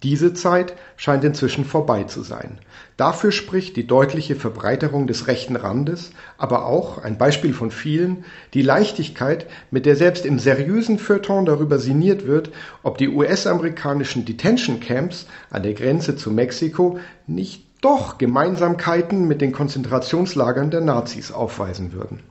diese 0.02 0.34
Zeit 0.34 0.76
scheint 0.96 1.24
inzwischen 1.26 1.66
vorbei 1.66 2.04
zu 2.04 2.24
sein. 2.24 2.60
Dafür 2.96 3.32
spricht 3.32 3.76
die 3.76 3.86
deutliche 3.86 4.36
Verbreiterung 4.36 5.08
des 5.08 5.28
rechten 5.28 5.58
Randes, 5.58 6.12
aber 6.38 6.66
auch, 6.66 6.98
ein 7.00 7.18
Beispiel 7.18 7.54
von 7.54 7.70
vielen, 7.70 8.24
die 8.54 8.62
Leichtigkeit, 8.62 9.48
mit 9.72 9.86
der 9.86 9.98
selbst 9.98 10.26
im 10.26 10.40
seriösen 10.40 11.00
Feuilleton 11.00 11.46
darüber 11.46 11.80
sinniert 11.80 12.26
wird, 12.26 12.52
ob 12.82 12.98
die 12.98 13.10
US-amerikanischen 13.10 14.24
Detention 14.24 14.80
Camps 14.80 15.28
an 15.50 15.64
der 15.64 15.74
Grenze 15.74 16.16
zu 16.16 16.32
Mexiko 16.32 17.00
nicht 17.28 17.66
doch 17.82 18.18
Gemeinsamkeiten 18.18 19.28
mit 19.28 19.42
den 19.42 19.52
Konzentrationslagern 19.52 20.72
der 20.72 20.82
Nazis 20.82 21.32
aufweisen 21.32 21.94
würden. 21.94 22.22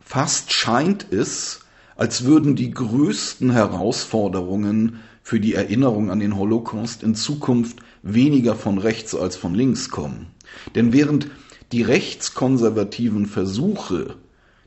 Fast 0.00 0.52
scheint 0.52 1.12
es, 1.12 1.60
als 2.00 2.24
würden 2.24 2.56
die 2.56 2.70
größten 2.70 3.50
Herausforderungen 3.50 5.00
für 5.22 5.38
die 5.38 5.52
Erinnerung 5.52 6.10
an 6.10 6.18
den 6.18 6.34
Holocaust 6.34 7.02
in 7.02 7.14
Zukunft 7.14 7.80
weniger 8.02 8.56
von 8.56 8.78
rechts 8.78 9.14
als 9.14 9.36
von 9.36 9.54
links 9.54 9.90
kommen. 9.90 10.28
Denn 10.74 10.94
während 10.94 11.26
die 11.72 11.82
rechtskonservativen 11.82 13.26
Versuche, 13.26 14.14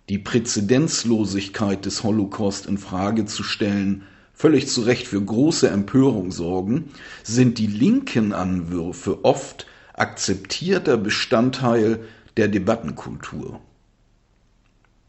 die 0.09 0.19
Präzedenzlosigkeit 0.19 1.87
des 1.87 2.03
Holocaust 2.03 2.67
in 2.67 2.77
Frage 2.77 3.25
zu 3.25 3.41
stellen, 3.41 4.03
völlig 4.35 4.67
zu 4.67 4.81
Recht 4.81 5.07
für 5.07 5.19
große 5.19 5.67
Empörung 5.67 6.31
sorgen, 6.31 6.91
sind 7.23 7.57
die 7.57 7.65
linken 7.65 8.31
Anwürfe 8.33 9.25
oft 9.25 9.65
akzeptierter 9.95 10.97
Bestandteil 10.97 12.01
der 12.37 12.47
Debattenkultur. 12.47 13.59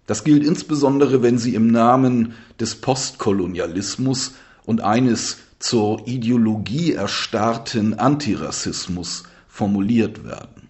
Das 0.07 0.25
gilt 0.25 0.45
insbesondere, 0.45 1.23
wenn 1.23 1.39
sie 1.39 1.55
im 1.55 1.69
Namen 1.69 2.35
des 2.61 2.77
Postkolonialismus 2.77 4.35
und 4.67 4.83
eines 4.83 5.39
zur 5.59 6.07
Ideologie 6.07 6.93
erstarrten 6.93 7.95
Antirassismus 7.99 9.25
formuliert 9.49 10.25
werden. 10.25 10.69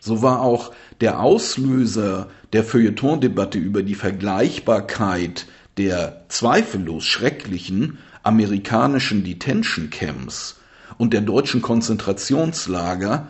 So 0.00 0.22
war 0.22 0.40
auch 0.40 0.72
der 1.00 1.20
Auslöser 1.20 2.28
der 2.52 2.64
Feuilleton-Debatte 2.64 3.58
über 3.58 3.82
die 3.82 3.94
Vergleichbarkeit 3.94 5.46
der 5.76 6.24
zweifellos 6.28 7.04
schrecklichen 7.04 7.98
amerikanischen 8.22 9.24
Detention 9.24 9.90
Camps 9.90 10.60
und 10.96 11.12
der 11.12 11.20
deutschen 11.20 11.60
Konzentrationslager 11.60 13.28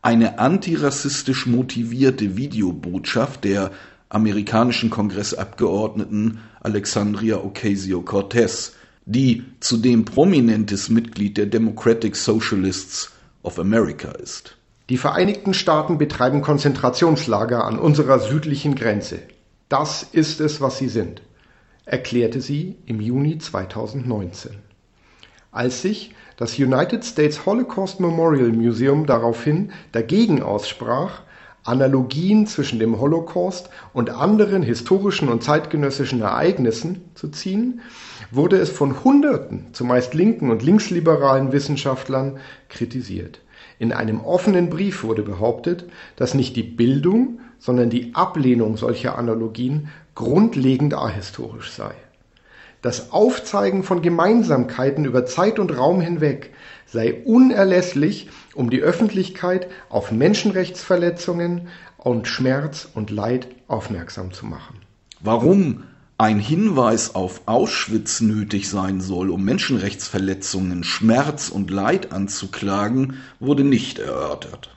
eine 0.00 0.40
antirassistisch 0.40 1.46
motivierte 1.46 2.36
Videobotschaft 2.36 3.44
der 3.44 3.70
amerikanischen 4.12 4.90
Kongressabgeordneten 4.90 6.40
Alexandria 6.60 7.38
Ocasio-Cortez, 7.38 8.74
die 9.06 9.44
zudem 9.60 10.04
prominentes 10.04 10.90
Mitglied 10.90 11.38
der 11.38 11.46
Democratic 11.46 12.14
Socialists 12.14 13.10
of 13.42 13.58
America 13.58 14.10
ist. 14.10 14.56
Die 14.90 14.98
Vereinigten 14.98 15.54
Staaten 15.54 15.96
betreiben 15.96 16.42
Konzentrationslager 16.42 17.64
an 17.64 17.78
unserer 17.78 18.18
südlichen 18.18 18.74
Grenze. 18.74 19.20
Das 19.70 20.02
ist 20.02 20.40
es, 20.40 20.60
was 20.60 20.76
sie 20.76 20.88
sind, 20.88 21.22
erklärte 21.86 22.42
sie 22.42 22.76
im 22.84 23.00
Juni 23.00 23.38
2019. 23.38 24.52
Als 25.50 25.80
sich 25.80 26.14
das 26.36 26.58
United 26.58 27.04
States 27.04 27.46
Holocaust 27.46 28.00
Memorial 28.00 28.52
Museum 28.52 29.06
daraufhin 29.06 29.72
dagegen 29.92 30.42
aussprach, 30.42 31.22
Analogien 31.64 32.46
zwischen 32.46 32.78
dem 32.78 32.98
Holocaust 33.00 33.70
und 33.92 34.10
anderen 34.10 34.62
historischen 34.62 35.28
und 35.28 35.44
zeitgenössischen 35.44 36.20
Ereignissen 36.20 37.02
zu 37.14 37.28
ziehen, 37.28 37.80
wurde 38.30 38.56
es 38.56 38.70
von 38.70 39.04
Hunderten, 39.04 39.66
zumeist 39.72 40.14
linken 40.14 40.50
und 40.50 40.62
linksliberalen 40.62 41.52
Wissenschaftlern 41.52 42.38
kritisiert. 42.68 43.40
In 43.78 43.92
einem 43.92 44.20
offenen 44.20 44.70
Brief 44.70 45.04
wurde 45.04 45.22
behauptet, 45.22 45.84
dass 46.16 46.34
nicht 46.34 46.56
die 46.56 46.62
Bildung, 46.62 47.40
sondern 47.58 47.90
die 47.90 48.14
Ablehnung 48.14 48.76
solcher 48.76 49.16
Analogien 49.16 49.88
grundlegend 50.14 50.94
ahistorisch 50.94 51.70
sei. 51.70 51.92
Das 52.82 53.12
Aufzeigen 53.12 53.84
von 53.84 54.02
Gemeinsamkeiten 54.02 55.04
über 55.04 55.24
Zeit 55.24 55.60
und 55.60 55.76
Raum 55.76 56.00
hinweg 56.00 56.52
sei 56.86 57.22
unerlässlich, 57.24 58.28
um 58.54 58.70
die 58.70 58.80
Öffentlichkeit 58.80 59.68
auf 59.88 60.10
Menschenrechtsverletzungen 60.10 61.68
und 61.96 62.26
Schmerz 62.28 62.88
und 62.94 63.10
Leid 63.10 63.48
aufmerksam 63.68 64.32
zu 64.32 64.46
machen. 64.46 64.80
Warum 65.20 65.84
ein 66.18 66.38
Hinweis 66.38 67.14
auf 67.14 67.42
Auschwitz 67.46 68.20
nötig 68.20 68.68
sein 68.68 69.00
soll, 69.00 69.30
um 69.30 69.44
Menschenrechtsverletzungen, 69.44 70.84
Schmerz 70.84 71.48
und 71.48 71.70
Leid 71.70 72.12
anzuklagen, 72.12 73.16
wurde 73.40 73.64
nicht 73.64 73.98
erörtert. 73.98 74.70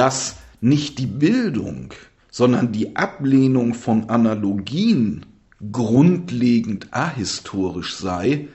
Dass 0.00 0.36
nicht 0.62 0.98
die 0.98 1.04
Bildung, 1.04 1.92
sondern 2.30 2.72
die 2.72 2.96
Ablehnung 2.96 3.74
von 3.74 4.08
Analogien 4.08 5.26
grundlegend 5.70 6.86
ahistorisch 6.90 7.96
sei, 7.96 8.48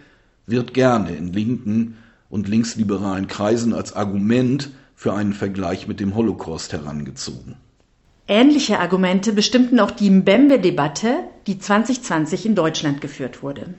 wird 0.47 0.73
gerne 0.73 1.11
in 1.11 1.31
linken 1.31 1.97
und 2.31 2.47
linksliberalen 2.47 3.27
Kreisen 3.27 3.75
als 3.75 3.93
Argument 3.93 4.71
für 4.95 5.13
einen 5.13 5.33
Vergleich 5.33 5.87
mit 5.87 5.99
dem 5.99 6.15
Holocaust 6.15 6.73
herangezogen. 6.73 7.57
Ähnliche 8.27 8.79
Argumente 8.79 9.31
bestimmten 9.31 9.79
auch 9.79 9.91
die 9.91 10.09
Mbembe-Debatte, 10.09 11.25
die 11.45 11.59
2020 11.59 12.47
in 12.47 12.55
Deutschland 12.55 13.01
geführt 13.01 13.43
wurde. 13.43 13.75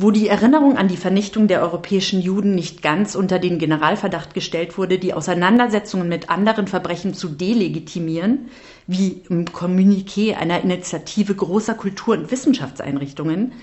Wo 0.00 0.12
die 0.12 0.28
Erinnerung 0.28 0.76
an 0.76 0.86
die 0.86 0.96
Vernichtung 0.96 1.48
der 1.48 1.60
europäischen 1.60 2.20
Juden 2.20 2.54
nicht 2.54 2.82
ganz 2.82 3.16
unter 3.16 3.40
den 3.40 3.58
Generalverdacht 3.58 4.32
gestellt 4.32 4.78
wurde, 4.78 4.96
die 4.96 5.12
Auseinandersetzungen 5.12 6.08
mit 6.08 6.30
anderen 6.30 6.68
Verbrechen 6.68 7.14
zu 7.14 7.28
delegitimieren, 7.28 8.46
wie 8.86 9.22
im 9.28 9.46
Kommuniqué 9.46 10.36
einer 10.36 10.62
Initiative 10.62 11.34
großer 11.34 11.74
Kultur- 11.74 12.16
und 12.16 12.30
Wissenschaftseinrichtungen, 12.30 13.54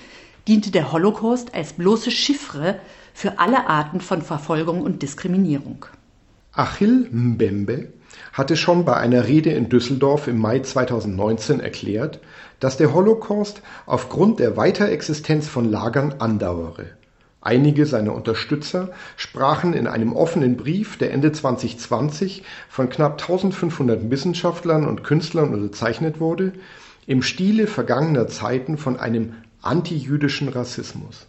diente 0.45 0.71
der 0.71 0.91
Holocaust 0.91 1.55
als 1.55 1.71
bloße 1.71 2.11
Chiffre 2.11 2.79
für 3.13 3.39
alle 3.39 3.69
Arten 3.69 4.01
von 4.01 4.21
Verfolgung 4.21 4.81
und 4.81 5.03
Diskriminierung. 5.03 5.85
Achille 6.51 7.07
Mbembe 7.11 7.93
hatte 8.33 8.57
schon 8.57 8.83
bei 8.83 8.97
einer 8.97 9.25
Rede 9.25 9.51
in 9.51 9.69
Düsseldorf 9.69 10.27
im 10.27 10.39
Mai 10.39 10.59
2019 10.59 11.61
erklärt, 11.61 12.19
dass 12.59 12.77
der 12.77 12.93
Holocaust 12.93 13.61
aufgrund 13.85 14.39
der 14.39 14.57
Weiterexistenz 14.57 15.47
von 15.47 15.65
Lagern 15.65 16.15
andauere. 16.19 16.85
Einige 17.41 17.85
seiner 17.85 18.15
Unterstützer 18.15 18.89
sprachen 19.17 19.73
in 19.73 19.85
einem 19.85 20.13
offenen 20.13 20.57
Brief, 20.57 20.97
der 20.97 21.13
Ende 21.13 21.31
2020 21.31 22.43
von 22.69 22.89
knapp 22.89 23.21
1500 23.21 24.09
Wissenschaftlern 24.09 24.87
und 24.87 25.03
Künstlern 25.03 25.53
unterzeichnet 25.53 26.19
wurde, 26.19 26.53
im 27.05 27.21
Stile 27.21 27.67
vergangener 27.67 28.27
Zeiten 28.27 28.79
von 28.79 28.97
einem 28.97 29.33
antijüdischen 29.61 30.49
Rassismus. 30.49 31.27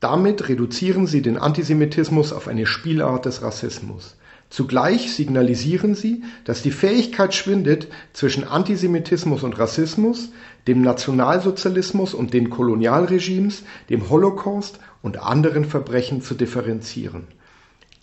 Damit 0.00 0.48
reduzieren 0.48 1.06
sie 1.06 1.22
den 1.22 1.38
Antisemitismus 1.38 2.32
auf 2.32 2.46
eine 2.46 2.66
Spielart 2.66 3.24
des 3.24 3.40
Rassismus. 3.40 4.16
Zugleich 4.52 5.14
signalisieren 5.14 5.94
sie, 5.94 6.24
dass 6.44 6.60
die 6.60 6.72
Fähigkeit 6.72 7.34
schwindet, 7.34 7.88
zwischen 8.12 8.44
Antisemitismus 8.44 9.44
und 9.44 9.58
Rassismus, 9.58 10.28
dem 10.66 10.82
Nationalsozialismus 10.82 12.12
und 12.12 12.34
den 12.34 12.50
Kolonialregimes, 12.50 13.62
dem 13.88 14.10
Holocaust 14.10 14.78
und 15.00 15.16
anderen 15.16 15.64
Verbrechen 15.64 16.20
zu 16.20 16.34
differenzieren. 16.34 17.28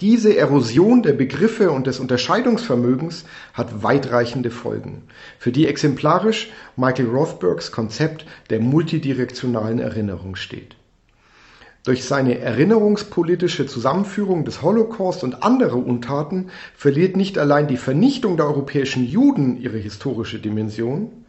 Diese 0.02 0.36
Erosion 0.36 1.04
der 1.04 1.14
Begriffe 1.14 1.70
und 1.70 1.86
des 1.86 2.00
Unterscheidungsvermögens 2.00 3.26
hat 3.54 3.84
weitreichende 3.84 4.50
Folgen, 4.50 5.04
für 5.38 5.52
die 5.52 5.68
exemplarisch 5.68 6.50
Michael 6.76 7.10
Rothbergs 7.10 7.72
Konzept 7.72 8.26
der 8.50 8.60
multidirektionalen 8.60 9.78
Erinnerung 9.78 10.36
steht. 10.36 10.79
Durch 11.90 12.06
seine 12.06 12.38
erinnerungspolitische 12.38 13.66
Zusammenführung 13.66 14.46
des 14.46 14.62
Holocaust 14.62 15.24
und 15.24 15.42
anderer 15.42 15.84
Untaten 15.84 16.52
verliert 16.76 17.18
nicht 17.18 17.40
allein 17.40 17.66
die 17.68 17.78
Vernichtung 17.78 18.38
der 18.38 18.46
europäischen 18.46 19.04
Juden 19.04 19.60
ihre 19.60 19.80
historische 19.80 20.38
Dimension, 20.38 21.26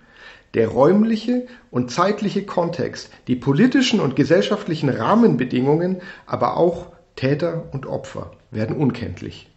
der 0.53 0.69
räumliche 0.69 1.47
und 1.71 1.91
zeitliche 1.91 2.45
Kontext, 2.45 3.11
die 3.27 3.37
politischen 3.37 4.01
und 4.01 4.17
gesellschaftlichen 4.17 4.91
Rahmenbedingungen, 4.91 6.03
aber 6.27 6.59
auch 6.59 6.89
Täter 7.17 7.71
und 7.73 7.87
Opfer 7.87 8.33
werden 8.51 8.77
unkenntlich. 8.77 9.51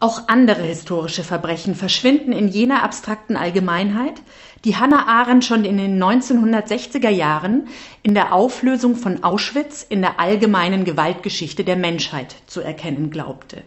Auch 0.00 0.28
andere 0.28 0.62
historische 0.62 1.24
Verbrechen 1.24 1.74
verschwinden 1.74 2.30
in 2.30 2.46
jener 2.46 2.84
abstrakten 2.84 3.36
Allgemeinheit, 3.36 4.22
die 4.64 4.76
Hannah 4.76 5.08
Arendt 5.08 5.44
schon 5.44 5.64
in 5.64 5.76
den 5.76 6.00
1960er 6.00 7.08
Jahren 7.08 7.66
in 8.04 8.14
der 8.14 8.32
Auflösung 8.32 8.94
von 8.94 9.24
Auschwitz 9.24 9.84
in 9.88 10.00
der 10.00 10.20
allgemeinen 10.20 10.84
Gewaltgeschichte 10.84 11.64
der 11.64 11.74
Menschheit 11.74 12.36
zu 12.46 12.60
erkennen 12.60 13.10
glaubte. 13.10 13.62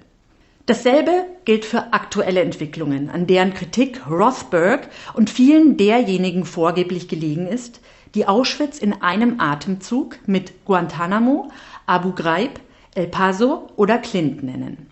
Dasselbe 0.68 1.26
gilt 1.44 1.66
für 1.66 1.92
aktuelle 1.92 2.40
Entwicklungen, 2.40 3.10
an 3.10 3.28
deren 3.28 3.54
Kritik 3.54 4.10
Rothberg 4.10 4.88
und 5.14 5.30
vielen 5.30 5.76
derjenigen 5.76 6.46
vorgeblich 6.46 7.10
gelegen 7.10 7.46
ist, 7.46 7.82
die 8.16 8.26
Auschwitz 8.26 8.78
in 8.78 9.02
einem 9.02 9.42
Atemzug 9.42 10.18
mit 10.28 10.64
Guantanamo, 10.64 11.50
Abu 11.88 12.14
Ghraib, 12.14 12.62
El 12.96 13.08
Paso 13.08 13.68
oder 13.76 13.98
Clint 13.98 14.44
nennen. 14.44 14.91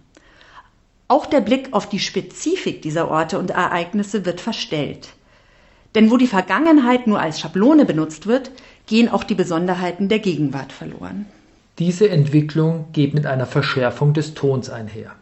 Auch 1.12 1.26
der 1.26 1.42
Blick 1.42 1.70
auf 1.72 1.90
die 1.90 1.98
Spezifik 1.98 2.84
dieser 2.84 3.10
Orte 3.10 3.40
und 3.40 3.50
Ereignisse 3.50 4.26
wird 4.26 4.40
verstellt. 4.40 5.10
Denn 5.96 6.12
wo 6.12 6.18
die 6.18 6.28
Vergangenheit 6.28 7.08
nur 7.08 7.20
als 7.20 7.40
Schablone 7.40 7.86
benutzt 7.86 8.28
wird, 8.28 8.52
gehen 8.86 9.10
auch 9.10 9.24
die 9.24 9.34
Besonderheiten 9.34 10.08
der 10.08 10.20
Gegenwart 10.20 10.72
verloren. 10.72 11.26
Diese 11.80 12.10
Entwicklung 12.10 12.86
geht 12.94 13.16
mit 13.16 13.26
einer 13.26 13.48
Verschärfung 13.48 14.14
des 14.14 14.36
Tons 14.36 14.70
einher. 14.70 15.16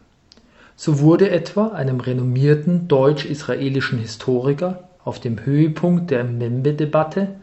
So 0.76 1.00
wurde 1.00 1.30
etwa 1.30 1.68
einem 1.68 2.00
renommierten 2.00 2.86
deutsch-israelischen 2.86 3.98
Historiker 3.98 4.90
auf 5.04 5.20
dem 5.20 5.46
Höhepunkt 5.46 6.10
der 6.10 6.22
Membe-Debatte 6.22 7.36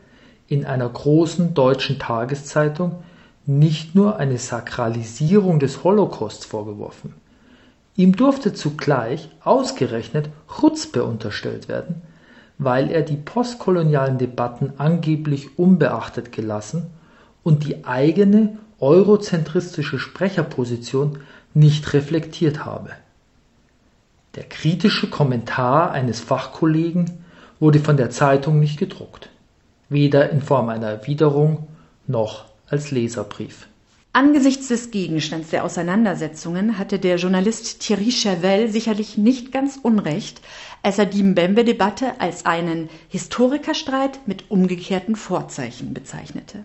in 0.47 0.65
einer 0.65 0.87
großen 0.87 1.55
deutschen 1.55 1.97
Tageszeitung 1.97 3.03
nicht 3.47 3.95
nur 3.95 4.17
eine 4.17 4.37
Sakralisierung 4.37 5.59
des 5.59 5.83
Holocausts 5.83 6.45
vorgeworfen, 6.45 7.13
Ihm 7.97 8.15
durfte 8.15 8.53
zugleich 8.53 9.29
ausgerechnet 9.43 10.29
Chutzpe 10.47 11.03
unterstellt 11.05 11.69
werden, 11.69 12.01
weil 12.57 12.91
er 12.91 13.01
die 13.01 13.15
postkolonialen 13.15 14.17
Debatten 14.17 14.73
angeblich 14.77 15.57
unbeachtet 15.57 16.31
gelassen 16.31 16.87
und 17.43 17.65
die 17.65 17.85
eigene 17.85 18.57
eurozentristische 18.79 19.99
Sprecherposition 19.99 21.19
nicht 21.53 21.93
reflektiert 21.93 22.65
habe. 22.65 22.91
Der 24.35 24.43
kritische 24.43 25.09
Kommentar 25.09 25.91
eines 25.91 26.19
Fachkollegen 26.19 27.23
wurde 27.61 27.79
von 27.79 27.95
der 27.95 28.09
Zeitung 28.09 28.59
nicht 28.59 28.77
gedruckt, 28.77 29.29
weder 29.87 30.29
in 30.29 30.41
Form 30.41 30.67
einer 30.67 30.87
Erwiderung 30.87 31.67
noch 32.07 32.45
als 32.67 32.91
Leserbrief. 32.91 33.67
Angesichts 34.15 34.69
des 34.69 34.91
Gegenstands 34.91 35.49
der 35.49 35.65
Auseinandersetzungen 35.65 36.77
hatte 36.77 36.99
der 36.99 37.17
Journalist 37.17 37.81
Thierry 37.81 38.13
Chauvel 38.13 38.69
sicherlich 38.69 39.17
nicht 39.17 39.51
ganz 39.51 39.77
unrecht, 39.83 40.39
als 40.83 40.97
er 40.97 41.05
die 41.05 41.21
Mbembe-Debatte 41.21 42.21
als 42.21 42.45
einen 42.45 42.89
Historikerstreit 43.09 44.25
mit 44.25 44.49
umgekehrten 44.49 45.17
Vorzeichen 45.17 45.93
bezeichnete. 45.93 46.63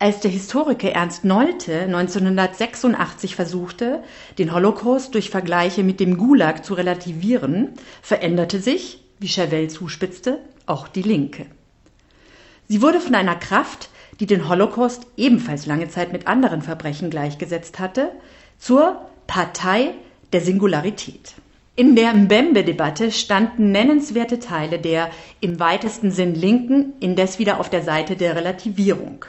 Als 0.00 0.18
der 0.18 0.32
Historiker 0.32 0.90
Ernst 0.90 1.24
Nolte 1.24 1.82
1986 1.82 3.36
versuchte, 3.36 4.02
den 4.38 4.52
Holocaust 4.52 5.14
durch 5.14 5.30
Vergleiche 5.30 5.84
mit 5.84 6.00
dem 6.00 6.16
Gulag 6.16 6.64
zu 6.64 6.74
relativieren, 6.74 7.68
veränderte 8.02 8.58
sich, 8.58 9.00
wie 9.20 9.28
Chauvel 9.28 9.70
zuspitzte, 9.70 10.40
auch 10.66 10.88
die 10.88 11.02
Linke. 11.02 11.46
Sie 12.66 12.82
wurde 12.82 12.98
von 12.98 13.14
einer 13.14 13.36
Kraft, 13.36 13.90
die 14.20 14.26
den 14.26 14.48
Holocaust 14.48 15.06
ebenfalls 15.16 15.66
lange 15.66 15.88
Zeit 15.88 16.12
mit 16.12 16.26
anderen 16.26 16.62
Verbrechen 16.62 17.10
gleichgesetzt 17.10 17.78
hatte, 17.78 18.10
zur 18.58 19.00
Partei 19.26 19.94
der 20.32 20.40
Singularität. 20.40 21.34
In 21.76 21.96
der 21.96 22.14
Mbembe-Debatte 22.14 23.10
standen 23.10 23.72
nennenswerte 23.72 24.38
Teile 24.38 24.78
der 24.78 25.10
im 25.40 25.58
weitesten 25.58 26.12
Sinn 26.12 26.34
Linken 26.34 26.92
indes 27.00 27.40
wieder 27.40 27.58
auf 27.58 27.68
der 27.68 27.82
Seite 27.82 28.14
der 28.14 28.36
Relativierung. 28.36 29.24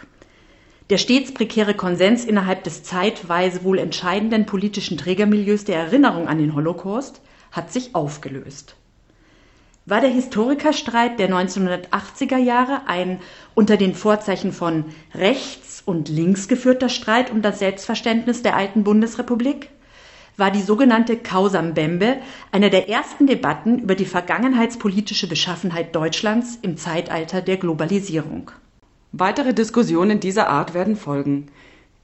Der 0.91 0.99
stets 0.99 1.33
prekäre 1.33 1.73
Konsens 1.73 2.23
innerhalb 2.23 2.63
des 2.63 2.83
zeitweise 2.83 3.63
wohl 3.63 3.79
entscheidenden 3.79 4.45
politischen 4.45 4.97
Trägermilieus 4.97 5.63
der 5.65 5.77
Erinnerung 5.77 6.27
an 6.27 6.38
den 6.38 6.53
Holocaust 6.53 7.21
hat 7.51 7.73
sich 7.73 7.95
aufgelöst. 7.95 8.75
War 9.88 10.01
der 10.01 10.09
Historikerstreit 10.09 11.19
der 11.19 11.29
1980er 11.29 12.38
Jahre 12.38 12.88
ein 12.88 13.19
unter 13.53 13.77
den 13.77 13.93
Vorzeichen 13.93 14.51
von 14.51 14.86
rechts 15.13 15.83
und 15.86 16.09
links 16.09 16.47
geführter 16.47 16.89
Streit 16.89 17.31
um 17.31 17.43
das 17.43 17.59
Selbstverständnis 17.59 18.41
der 18.41 18.55
alten 18.55 18.83
Bundesrepublik? 18.83 19.69
War 20.38 20.49
die 20.49 20.63
sogenannte 20.63 21.17
Causa 21.17 21.61
Mbembe 21.61 22.17
eine 22.51 22.71
der 22.71 22.89
ersten 22.89 23.27
Debatten 23.27 23.77
über 23.77 23.93
die 23.93 24.07
vergangenheitspolitische 24.07 25.27
Beschaffenheit 25.27 25.95
Deutschlands 25.95 26.57
im 26.63 26.77
Zeitalter 26.77 27.43
der 27.43 27.57
Globalisierung? 27.57 28.49
Weitere 29.11 29.53
Diskussionen 29.53 30.19
dieser 30.19 30.49
Art 30.49 30.73
werden 30.73 30.95
folgen. 30.95 31.49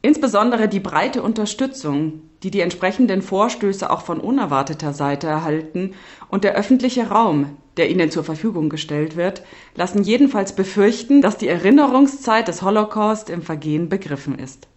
Insbesondere 0.04 0.68
die 0.68 0.80
breite 0.80 1.24
Unterstützung, 1.24 2.22
die 2.44 2.52
die 2.52 2.62
entsprechenden 2.62 3.22
Vorstöße 3.22 3.90
auch 3.90 4.02
von 4.02 4.20
unerwarteter 4.20 4.94
Seite 4.94 5.28
erhalten 5.28 5.94
und 6.30 6.44
der 6.44 6.56
öffentliche 6.56 7.10
Raum, 7.10 7.58
der 7.78 7.90
ihnen 7.90 8.12
zur 8.12 8.24
Verfügung 8.24 8.70
gestellt 8.70 9.16
wird, 9.16 9.44
lassen 9.76 10.04
jedenfalls 10.04 10.54
befürchten, 10.54 11.22
dass 11.22 11.38
die 11.38 11.48
Erinnerungszeit 11.48 12.48
des 12.48 12.62
Holocaust 12.62 13.30
im 13.30 13.42
Vergehen 13.42 13.90
begriffen 13.90 14.38
ist. 14.38 14.68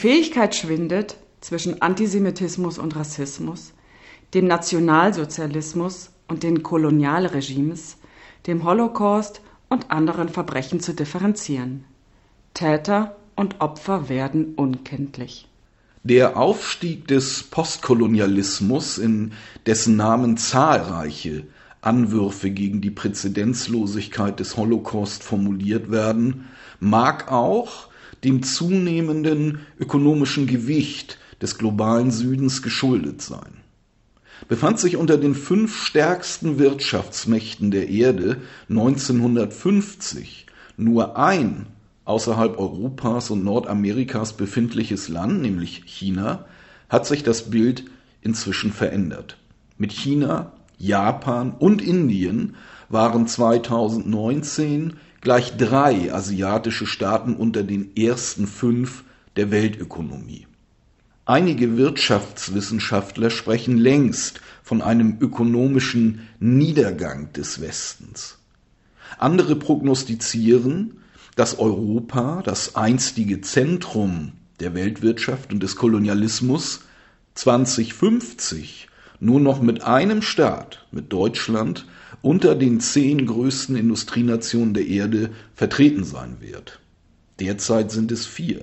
Fähigkeit 0.00 0.54
schwindet, 0.54 1.18
zwischen 1.42 1.82
Antisemitismus 1.82 2.78
und 2.78 2.96
Rassismus, 2.96 3.74
dem 4.32 4.46
Nationalsozialismus 4.46 6.08
und 6.26 6.42
den 6.42 6.62
Kolonialregimes, 6.62 7.98
dem 8.46 8.64
Holocaust 8.64 9.42
und 9.68 9.90
anderen 9.90 10.30
Verbrechen 10.30 10.80
zu 10.80 10.94
differenzieren. 10.94 11.84
Täter 12.54 13.14
und 13.36 13.60
Opfer 13.60 14.08
werden 14.08 14.54
unkenntlich. 14.56 15.46
Der 16.02 16.38
Aufstieg 16.38 17.06
des 17.06 17.42
Postkolonialismus, 17.42 18.96
in 18.96 19.32
dessen 19.66 19.96
Namen 19.96 20.38
zahlreiche 20.38 21.44
Anwürfe 21.82 22.50
gegen 22.50 22.80
die 22.80 22.90
Präzedenzlosigkeit 22.90 24.40
des 24.40 24.56
Holocaust 24.56 25.22
formuliert 25.22 25.90
werden, 25.90 26.48
mag 26.80 27.30
auch 27.30 27.89
dem 28.24 28.42
zunehmenden 28.42 29.60
ökonomischen 29.78 30.46
Gewicht 30.46 31.18
des 31.40 31.58
globalen 31.58 32.10
Südens 32.10 32.62
geschuldet 32.62 33.22
sein. 33.22 33.60
Befand 34.48 34.78
sich 34.78 34.96
unter 34.96 35.18
den 35.18 35.34
fünf 35.34 35.76
stärksten 35.84 36.58
Wirtschaftsmächten 36.58 37.70
der 37.70 37.88
Erde 37.88 38.38
1950 38.68 40.46
nur 40.76 41.16
ein 41.18 41.66
außerhalb 42.04 42.58
Europas 42.58 43.30
und 43.30 43.44
Nordamerikas 43.44 44.32
befindliches 44.32 45.08
Land, 45.08 45.42
nämlich 45.42 45.82
China, 45.86 46.46
hat 46.88 47.06
sich 47.06 47.22
das 47.22 47.50
Bild 47.50 47.84
inzwischen 48.22 48.72
verändert. 48.72 49.36
Mit 49.78 49.92
China, 49.92 50.52
Japan 50.78 51.52
und 51.58 51.82
Indien 51.82 52.56
waren 52.88 53.26
2019 53.26 54.94
gleich 55.20 55.56
drei 55.56 56.12
asiatische 56.12 56.86
Staaten 56.86 57.34
unter 57.34 57.62
den 57.62 57.96
ersten 57.96 58.46
fünf 58.46 59.04
der 59.36 59.50
Weltökonomie. 59.50 60.46
Einige 61.26 61.76
Wirtschaftswissenschaftler 61.76 63.30
sprechen 63.30 63.76
längst 63.76 64.40
von 64.62 64.82
einem 64.82 65.18
ökonomischen 65.20 66.28
Niedergang 66.40 67.32
des 67.32 67.60
Westens. 67.60 68.38
Andere 69.18 69.56
prognostizieren, 69.56 71.00
dass 71.36 71.58
Europa, 71.58 72.42
das 72.44 72.74
einstige 72.74 73.40
Zentrum 73.40 74.32
der 74.58 74.74
Weltwirtschaft 74.74 75.52
und 75.52 75.62
des 75.62 75.76
Kolonialismus, 75.76 76.80
2050 77.34 78.88
nur 79.20 79.40
noch 79.40 79.60
mit 79.60 79.82
einem 79.82 80.22
Staat, 80.22 80.86
mit 80.90 81.12
Deutschland, 81.12 81.86
unter 82.22 82.54
den 82.54 82.80
zehn 82.80 83.26
größten 83.26 83.76
Industrienationen 83.76 84.74
der 84.74 84.86
Erde 84.86 85.30
vertreten 85.54 86.04
sein 86.04 86.36
wird. 86.40 86.80
Derzeit 87.38 87.90
sind 87.90 88.12
es 88.12 88.26
vier. 88.26 88.62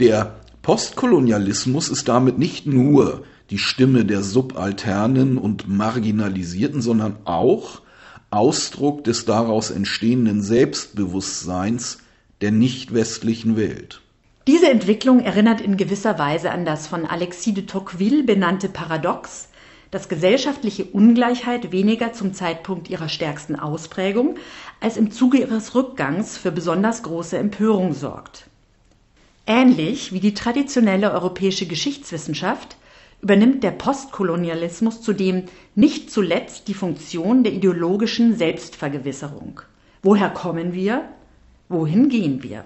Der 0.00 0.40
Postkolonialismus 0.62 1.88
ist 1.88 2.08
damit 2.08 2.38
nicht 2.38 2.66
nur 2.66 3.24
die 3.50 3.58
Stimme 3.58 4.04
der 4.04 4.22
Subalternen 4.22 5.38
und 5.38 5.68
Marginalisierten, 5.68 6.80
sondern 6.80 7.16
auch 7.24 7.82
Ausdruck 8.30 9.04
des 9.04 9.26
daraus 9.26 9.70
entstehenden 9.70 10.42
Selbstbewusstseins 10.42 11.98
der 12.40 12.50
nicht 12.50 12.92
westlichen 12.92 13.56
Welt. 13.56 14.00
Diese 14.46 14.68
Entwicklung 14.68 15.20
erinnert 15.20 15.60
in 15.60 15.76
gewisser 15.76 16.18
Weise 16.18 16.50
an 16.50 16.64
das 16.64 16.86
von 16.86 17.06
Alexis 17.06 17.54
de 17.54 17.64
Tocqueville 17.64 18.24
benannte 18.24 18.68
Paradox, 18.68 19.48
dass 19.94 20.08
gesellschaftliche 20.08 20.86
Ungleichheit 20.86 21.70
weniger 21.70 22.12
zum 22.12 22.34
Zeitpunkt 22.34 22.90
ihrer 22.90 23.08
stärksten 23.08 23.54
Ausprägung 23.54 24.34
als 24.80 24.96
im 24.96 25.12
Zuge 25.12 25.38
ihres 25.38 25.76
Rückgangs 25.76 26.36
für 26.36 26.50
besonders 26.50 27.04
große 27.04 27.38
Empörung 27.38 27.92
sorgt. 27.94 28.48
Ähnlich 29.46 30.12
wie 30.12 30.18
die 30.18 30.34
traditionelle 30.34 31.12
europäische 31.12 31.66
Geschichtswissenschaft 31.66 32.76
übernimmt 33.22 33.62
der 33.62 33.70
Postkolonialismus 33.70 35.00
zudem 35.00 35.44
nicht 35.76 36.10
zuletzt 36.10 36.66
die 36.66 36.74
Funktion 36.74 37.44
der 37.44 37.52
ideologischen 37.52 38.36
Selbstvergewisserung. 38.36 39.60
Woher 40.02 40.30
kommen 40.30 40.72
wir? 40.72 41.04
Wohin 41.68 42.08
gehen 42.08 42.42
wir? 42.42 42.64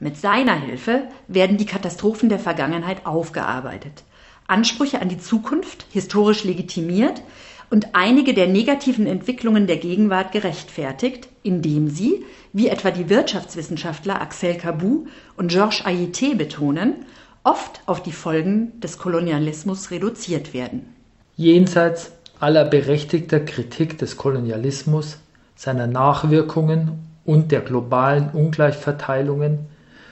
Mit 0.00 0.16
seiner 0.16 0.58
Hilfe 0.58 1.02
werden 1.28 1.58
die 1.58 1.66
Katastrophen 1.66 2.30
der 2.30 2.38
Vergangenheit 2.38 3.04
aufgearbeitet, 3.04 4.04
Ansprüche 4.46 5.00
an 5.00 5.08
die 5.08 5.18
Zukunft 5.18 5.86
historisch 5.90 6.44
legitimiert 6.44 7.22
und 7.70 7.94
einige 7.94 8.34
der 8.34 8.46
negativen 8.46 9.06
Entwicklungen 9.06 9.66
der 9.66 9.78
Gegenwart 9.78 10.32
gerechtfertigt, 10.32 11.28
indem 11.42 11.88
sie, 11.88 12.24
wie 12.52 12.68
etwa 12.68 12.90
die 12.90 13.08
Wirtschaftswissenschaftler 13.08 14.20
Axel 14.20 14.54
Kabou 14.56 15.06
und 15.36 15.48
Georges 15.48 15.84
Ayité 15.84 16.36
betonen, 16.36 16.94
oft 17.42 17.80
auf 17.86 18.02
die 18.02 18.12
Folgen 18.12 18.78
des 18.80 18.98
Kolonialismus 18.98 19.90
reduziert 19.90 20.54
werden. 20.54 20.94
Jenseits 21.36 22.12
aller 22.38 22.64
berechtigter 22.64 23.40
Kritik 23.40 23.98
des 23.98 24.16
Kolonialismus, 24.16 25.18
seiner 25.56 25.86
Nachwirkungen 25.86 26.98
und 27.24 27.52
der 27.52 27.60
globalen 27.60 28.30
Ungleichverteilungen 28.30 29.60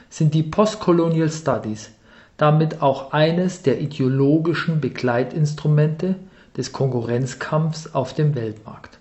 sind 0.08 0.34
die 0.34 0.42
Postcolonial 0.42 1.30
Studies 1.30 1.90
damit 2.36 2.82
auch 2.82 3.12
eines 3.12 3.62
der 3.62 3.80
ideologischen 3.80 4.80
Begleitinstrumente 4.80 6.16
des 6.56 6.72
Konkurrenzkampfs 6.72 7.94
auf 7.94 8.14
dem 8.14 8.34
Weltmarkt. 8.34 8.98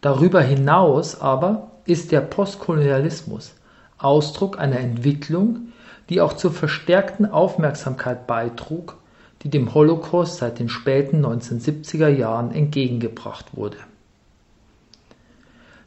Darüber 0.00 0.40
hinaus 0.40 1.20
aber 1.20 1.70
ist 1.84 2.12
der 2.12 2.20
Postkolonialismus 2.20 3.54
Ausdruck 3.98 4.58
einer 4.58 4.78
Entwicklung, 4.78 5.72
die 6.08 6.20
auch 6.20 6.34
zur 6.34 6.52
verstärkten 6.52 7.26
Aufmerksamkeit 7.26 8.26
beitrug, 8.26 8.96
die 9.42 9.50
dem 9.50 9.74
Holocaust 9.74 10.38
seit 10.38 10.58
den 10.58 10.68
späten 10.68 11.24
1970er 11.24 12.08
Jahren 12.08 12.52
entgegengebracht 12.52 13.56
wurde. 13.56 13.76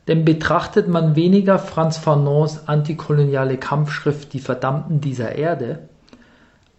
Denn 0.07 0.25
betrachtet 0.25 0.87
man 0.87 1.15
weniger 1.15 1.59
Franz 1.59 1.97
Fanons 1.97 2.67
antikoloniale 2.67 3.57
Kampfschrift 3.57 4.33
Die 4.33 4.39
Verdammten 4.39 4.99
dieser 4.99 5.35
Erde, 5.35 5.87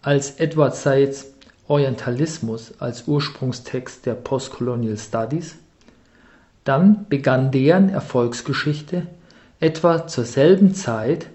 als 0.03 0.31
Edward 0.39 0.75
Saids 0.75 1.33
Orientalismus 1.67 2.73
als 2.79 3.07
Ursprungstext 3.07 4.05
der 4.05 4.13
Postcolonial 4.13 4.97
Studies, 4.97 5.55
dann 6.65 7.05
begann 7.09 7.51
deren 7.51 7.89
Erfolgsgeschichte 7.89 9.07
etwa 9.59 10.07
zur 10.07 10.25
selben 10.25 10.75
Zeit, 10.75 11.27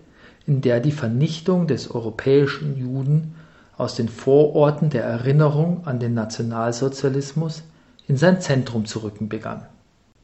in 0.47 0.61
der 0.61 0.81
die 0.81 0.93
Vernichtung 0.93 1.67
des 1.67 1.91
europäischen 1.91 2.79
Juden 2.79 3.35
aus 3.77 3.95
den 3.95 4.09
Vororten 4.09 4.91
der 4.91 5.05
Erinnerung 5.05 5.87
an 5.87 5.99
den 5.99 6.15
Nationalsozialismus 6.15 7.63
in 8.07 8.17
sein 8.17 8.41
Zentrum 8.41 8.85
zu 8.85 9.01
rücken 9.01 9.29
begann. 9.29 9.67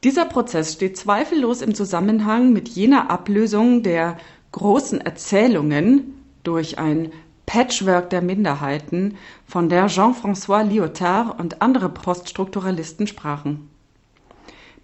Dieser 0.03 0.25
Prozess 0.25 0.73
steht 0.73 0.97
zweifellos 0.97 1.61
im 1.61 1.73
Zusammenhang 1.73 2.53
mit 2.53 2.69
jener 2.69 3.09
Ablösung 3.09 3.81
der 3.81 4.17
großen 4.51 5.01
Erzählungen 5.01 6.13
durch 6.43 6.77
ein 6.77 7.11
Patchwork 7.45 8.09
der 8.09 8.21
Minderheiten, 8.21 9.17
von 9.45 9.69
der 9.69 9.87
Jean-François 9.87 10.63
Lyotard 10.63 11.39
und 11.39 11.61
andere 11.61 11.89
Poststrukturalisten 11.89 13.07
sprachen. 13.07 13.69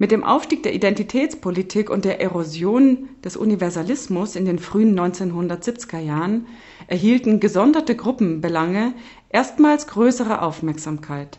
Mit 0.02 0.10
dem 0.10 0.24
Aufstieg 0.24 0.64
der 0.64 0.74
Identitätspolitik 0.74 1.92
und 1.92 2.06
der 2.06 2.20
Erosion 2.22 3.10
des 3.24 3.38
Universalismus 3.38 4.36
in 4.36 4.46
den 4.46 4.58
frühen 4.58 5.00
1970er 5.00 6.00
Jahren 6.00 6.48
erhielten 6.88 7.40
gesonderte 7.40 7.96
Gruppenbelange 7.96 8.94
erstmals 9.30 9.86
größere 9.86 10.42
Aufmerksamkeit. 10.42 11.38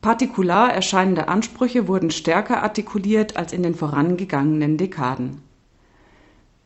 Partikular 0.00 0.72
erscheinende 0.72 1.28
Ansprüche 1.28 1.86
wurden 1.86 2.10
stärker 2.10 2.62
artikuliert 2.62 3.36
als 3.36 3.52
in 3.52 3.62
den 3.62 3.76
vorangegangenen 3.76 4.76
Dekaden. 4.76 5.40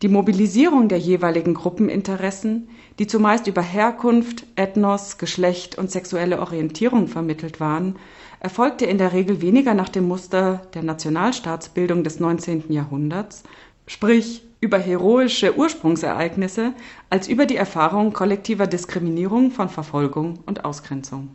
Die 0.00 0.08
Mobilisierung 0.08 0.88
der 0.88 0.98
jeweiligen 0.98 1.54
Gruppeninteressen, 1.54 2.68
die 3.00 3.08
zumeist 3.08 3.48
über 3.48 3.62
Herkunft, 3.62 4.46
Ethnos, 4.54 5.18
Geschlecht 5.18 5.76
und 5.76 5.90
sexuelle 5.90 6.38
Orientierung 6.38 7.08
vermittelt 7.08 7.58
waren, 7.58 7.96
erfolgte 8.38 8.86
in 8.86 8.98
der 8.98 9.12
Regel 9.12 9.42
weniger 9.42 9.74
nach 9.74 9.88
dem 9.88 10.06
Muster 10.06 10.62
der 10.74 10.84
Nationalstaatsbildung 10.84 12.04
des 12.04 12.20
19. 12.20 12.72
Jahrhunderts, 12.72 13.42
sprich 13.88 14.44
über 14.60 14.78
heroische 14.78 15.58
Ursprungsereignisse, 15.58 16.74
als 17.10 17.26
über 17.26 17.44
die 17.44 17.56
Erfahrung 17.56 18.12
kollektiver 18.12 18.68
Diskriminierung 18.68 19.50
von 19.50 19.68
Verfolgung 19.68 20.38
und 20.46 20.64
Ausgrenzung. 20.64 21.30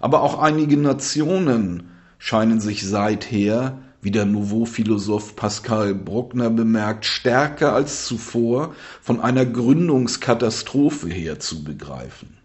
Aber 0.00 0.22
auch 0.22 0.38
einige 0.38 0.76
Nationen 0.76 1.90
scheinen 2.18 2.60
sich 2.60 2.86
seither, 2.86 3.78
wie 4.04 4.10
der 4.10 4.26
Nouveau-Philosoph 4.26 5.34
Pascal 5.34 5.94
Bruckner 5.94 6.50
bemerkt, 6.50 7.06
stärker 7.06 7.72
als 7.72 8.04
zuvor 8.04 8.74
von 9.00 9.18
einer 9.18 9.46
Gründungskatastrophe 9.46 11.08
her 11.08 11.40
zu 11.40 11.64
begreifen. 11.64 12.36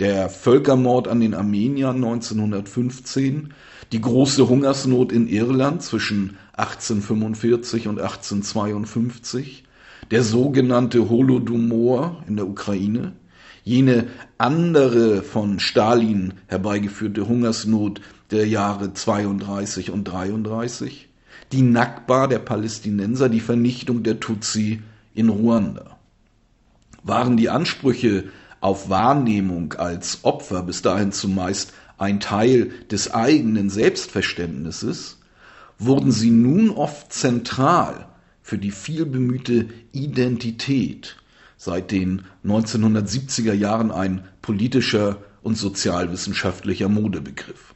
Der 0.00 0.30
Völkermord 0.30 1.06
an 1.06 1.20
den 1.20 1.34
Armeniern 1.34 1.96
1915, 1.96 3.52
die 3.92 4.00
große 4.00 4.48
Hungersnot 4.48 5.12
in 5.12 5.28
Irland 5.28 5.82
zwischen 5.82 6.38
1845 6.54 7.88
und 7.88 8.00
1852, 8.00 9.64
der 10.10 10.22
sogenannte 10.22 11.10
Holodomor 11.10 12.24
in 12.26 12.36
der 12.36 12.48
Ukraine, 12.48 13.12
jene 13.64 14.06
andere 14.38 15.22
von 15.22 15.60
Stalin 15.60 16.34
herbeigeführte 16.46 17.28
Hungersnot 17.28 18.00
der 18.30 18.46
Jahre 18.46 18.92
32 18.92 19.90
und 19.90 20.04
33, 20.04 21.08
die 21.52 21.62
Nakba 21.62 22.26
der 22.26 22.40
Palästinenser, 22.40 23.28
die 23.28 23.40
Vernichtung 23.40 24.02
der 24.02 24.20
Tutsi 24.20 24.82
in 25.14 25.28
Ruanda. 25.28 25.96
Waren 27.02 27.36
die 27.36 27.50
Ansprüche 27.50 28.24
auf 28.60 28.88
Wahrnehmung 28.88 29.74
als 29.74 30.24
Opfer 30.24 30.62
bis 30.62 30.82
dahin 30.82 31.12
zumeist 31.12 31.72
ein 31.98 32.20
Teil 32.20 32.70
des 32.90 33.14
eigenen 33.14 33.70
Selbstverständnisses, 33.70 35.18
wurden 35.78 36.10
sie 36.10 36.30
nun 36.30 36.70
oft 36.70 37.12
zentral 37.12 38.08
für 38.42 38.58
die 38.58 38.70
vielbemühte 38.70 39.68
Identität, 39.92 41.16
seit 41.56 41.90
den 41.90 42.22
1970er 42.44 43.52
Jahren 43.52 43.90
ein 43.90 44.24
politischer 44.42 45.18
und 45.42 45.56
sozialwissenschaftlicher 45.56 46.88
Modebegriff. 46.88 47.75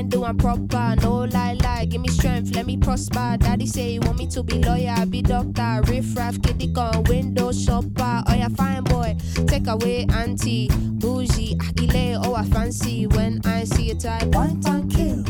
mind 0.00 0.10
doing 0.10 0.38
proper. 0.38 0.96
No 1.02 1.24
lie, 1.24 1.56
lie, 1.62 1.84
give 1.84 2.00
me 2.00 2.08
strength, 2.08 2.54
let 2.54 2.66
me 2.66 2.76
prosper. 2.76 3.36
Daddy 3.38 3.66
say 3.66 3.92
he 3.92 3.98
want 3.98 4.18
me 4.18 4.26
to 4.28 4.42
be 4.42 4.54
lawyer, 4.54 5.06
be 5.06 5.22
doctor, 5.22 5.80
riff 5.84 6.16
raff, 6.16 6.40
kitty 6.42 6.72
con, 6.72 7.04
window 7.04 7.52
shopper. 7.52 8.22
Oh 8.26 8.34
yeah, 8.34 8.48
fine 8.48 8.84
boy, 8.84 9.16
take 9.46 9.66
away 9.66 10.06
auntie, 10.12 10.68
bougie, 10.72 11.58
agile, 11.78 12.22
oh 12.24 12.34
I 12.34 12.44
fancy 12.44 13.06
when 13.06 13.40
I 13.44 13.64
see 13.64 13.90
a 13.90 13.94
type. 13.94 14.26
One 14.28 14.60
time 14.60 14.88
kill. 14.88 15.24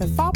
If 0.00 0.18
I 0.18 0.31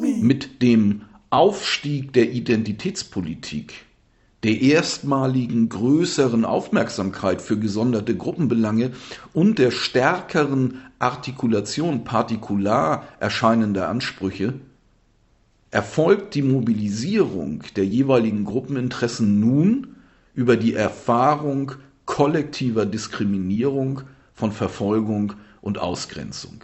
Mit 0.00 0.62
dem 0.62 1.02
Aufstieg 1.30 2.12
der 2.12 2.30
Identitätspolitik 2.30 3.84
der 4.44 4.60
erstmaligen 4.60 5.68
größeren 5.68 6.44
Aufmerksamkeit 6.44 7.42
für 7.42 7.58
gesonderte 7.58 8.16
Gruppenbelange 8.16 8.92
und 9.32 9.58
der 9.58 9.72
stärkeren 9.72 10.80
Artikulation 11.00 12.04
partikular 12.04 13.08
erscheinender 13.18 13.88
Ansprüche 13.88 14.54
erfolgt 15.70 16.34
die 16.34 16.42
Mobilisierung 16.42 17.64
der 17.74 17.84
jeweiligen 17.84 18.44
Gruppeninteressen 18.44 19.40
nun 19.40 19.96
über 20.34 20.56
die 20.56 20.74
Erfahrung 20.74 21.72
kollektiver 22.04 22.86
Diskriminierung, 22.86 24.02
von 24.32 24.52
Verfolgung 24.52 25.32
und 25.60 25.78
Ausgrenzung. 25.78 26.62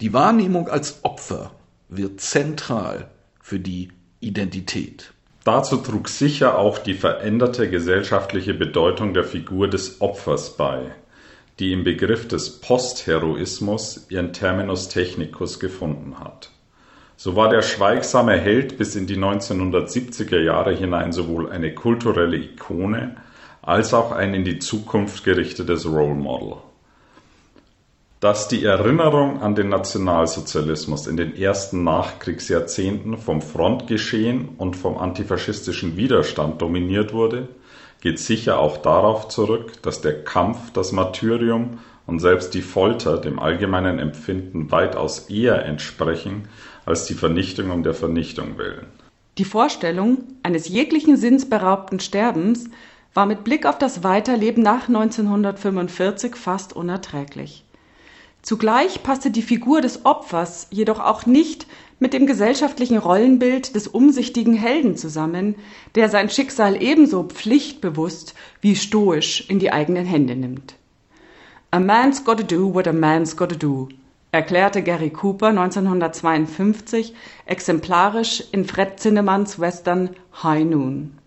Die 0.00 0.12
Wahrnehmung 0.12 0.68
als 0.68 1.04
Opfer 1.04 1.52
wird 1.88 2.20
zentral 2.20 3.08
für 3.40 3.58
die 3.58 3.88
Identität. 4.20 5.12
Dazu 5.44 5.78
trug 5.78 6.08
sicher 6.08 6.58
auch 6.58 6.78
die 6.78 6.94
veränderte 6.94 7.70
gesellschaftliche 7.70 8.52
Bedeutung 8.52 9.14
der 9.14 9.24
Figur 9.24 9.68
des 9.68 10.00
Opfers 10.00 10.56
bei, 10.56 10.94
die 11.58 11.72
im 11.72 11.84
Begriff 11.84 12.28
des 12.28 12.60
Postheroismus 12.60 14.06
ihren 14.10 14.32
Terminus 14.32 14.88
technicus 14.88 15.58
gefunden 15.58 16.20
hat. 16.20 16.50
So 17.16 17.34
war 17.34 17.48
der 17.48 17.62
schweigsame 17.62 18.38
Held 18.38 18.78
bis 18.78 18.94
in 18.94 19.06
die 19.06 19.16
1970er 19.16 20.38
Jahre 20.38 20.74
hinein 20.74 21.12
sowohl 21.12 21.50
eine 21.50 21.74
kulturelle 21.74 22.36
Ikone 22.36 23.16
als 23.62 23.92
auch 23.92 24.12
ein 24.12 24.34
in 24.34 24.44
die 24.44 24.58
Zukunft 24.58 25.24
gerichtetes 25.24 25.86
Role 25.86 26.14
Model. 26.14 26.58
Dass 28.20 28.48
die 28.48 28.64
Erinnerung 28.64 29.42
an 29.42 29.54
den 29.54 29.68
Nationalsozialismus 29.68 31.06
in 31.06 31.16
den 31.16 31.36
ersten 31.36 31.84
Nachkriegsjahrzehnten 31.84 33.16
vom 33.16 33.40
Frontgeschehen 33.40 34.48
und 34.58 34.74
vom 34.74 34.98
antifaschistischen 34.98 35.96
Widerstand 35.96 36.60
dominiert 36.60 37.12
wurde, 37.12 37.46
geht 38.00 38.18
sicher 38.18 38.58
auch 38.58 38.78
darauf 38.78 39.28
zurück, 39.28 39.80
dass 39.82 40.00
der 40.00 40.24
Kampf, 40.24 40.72
das 40.72 40.90
Martyrium 40.90 41.78
und 42.06 42.18
selbst 42.18 42.54
die 42.54 42.62
Folter 42.62 43.18
dem 43.18 43.38
allgemeinen 43.38 44.00
Empfinden 44.00 44.72
weitaus 44.72 45.30
eher 45.30 45.64
entsprechen 45.64 46.48
als 46.86 47.06
die 47.06 47.14
Vernichtung 47.14 47.70
um 47.70 47.84
der 47.84 47.94
Vernichtung 47.94 48.58
willen. 48.58 48.86
Die 49.36 49.44
Vorstellung 49.44 50.24
eines 50.42 50.66
jeglichen 50.66 51.16
sinnsberaubten 51.16 52.00
Sterbens 52.00 52.68
war 53.14 53.26
mit 53.26 53.44
Blick 53.44 53.64
auf 53.64 53.78
das 53.78 54.02
Weiterleben 54.02 54.64
nach 54.64 54.88
1945 54.88 56.34
fast 56.34 56.74
unerträglich. 56.74 57.64
Zugleich 58.48 59.02
passte 59.02 59.30
die 59.30 59.42
Figur 59.42 59.82
des 59.82 60.06
Opfers 60.06 60.68
jedoch 60.70 61.00
auch 61.00 61.26
nicht 61.26 61.66
mit 61.98 62.14
dem 62.14 62.26
gesellschaftlichen 62.26 62.96
Rollenbild 62.96 63.74
des 63.74 63.88
umsichtigen 63.88 64.54
Helden 64.54 64.96
zusammen, 64.96 65.54
der 65.96 66.08
sein 66.08 66.30
Schicksal 66.30 66.82
ebenso 66.82 67.24
pflichtbewusst 67.24 68.34
wie 68.62 68.74
stoisch 68.74 69.44
in 69.50 69.58
die 69.58 69.70
eigenen 69.70 70.06
Hände 70.06 70.34
nimmt. 70.34 70.76
A 71.72 71.78
man's 71.78 72.24
gotta 72.24 72.42
do 72.42 72.72
what 72.72 72.88
a 72.88 72.94
man's 72.94 73.36
gotta 73.36 73.54
do, 73.54 73.90
erklärte 74.32 74.80
Gary 74.82 75.10
Cooper 75.10 75.48
1952 75.48 77.12
exemplarisch 77.44 78.44
in 78.50 78.64
Fred 78.64 78.98
Zinnemans 78.98 79.60
Western 79.60 80.16
High 80.42 80.64
Noon. 80.64 81.18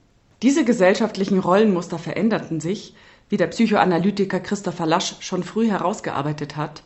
Diese 0.42 0.66
gesellschaftlichen 0.66 1.38
Rollenmuster 1.38 2.00
veränderten 2.00 2.60
sich, 2.60 2.96
wie 3.30 3.38
der 3.38 3.46
Psychoanalytiker 3.46 4.40
Christopher 4.40 4.88
Lasch 4.88 5.18
schon 5.20 5.44
früh 5.44 5.70
herausgearbeitet 5.70 6.58
hat, 6.58 6.82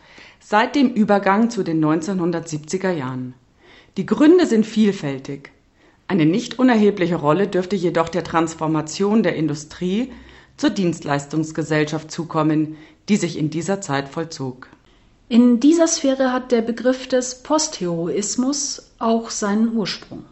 seit 0.48 0.76
dem 0.76 0.94
Übergang 0.94 1.50
zu 1.50 1.64
den 1.64 1.84
1970er 1.84 2.92
Jahren. 2.92 3.34
Die 3.98 4.06
Gründe 4.06 4.46
sind 4.46 4.64
vielfältig. 4.64 5.52
Eine 6.08 6.28
nicht 6.28 6.60
unerhebliche 6.60 7.16
Rolle 7.16 7.48
dürfte 7.48 7.76
jedoch 7.76 8.10
der 8.10 8.24
Transformation 8.24 9.24
der 9.24 9.36
Industrie 9.36 10.12
zur 10.56 10.70
Dienstleistungsgesellschaft 10.70 12.12
zukommen, 12.12 12.78
die 13.10 13.18
sich 13.18 13.40
in 13.40 13.50
dieser 13.50 13.82
Zeit 13.82 14.08
vollzog. 14.08 14.68
In 15.30 15.60
dieser 15.60 15.88
Sphäre 15.88 16.32
hat 16.32 16.52
der 16.52 16.62
Begriff 16.62 17.08
des 17.08 17.42
Postheroismus 17.42 18.92
auch 19.00 19.32
seinen 19.32 19.76
Ursprung. 19.76 20.26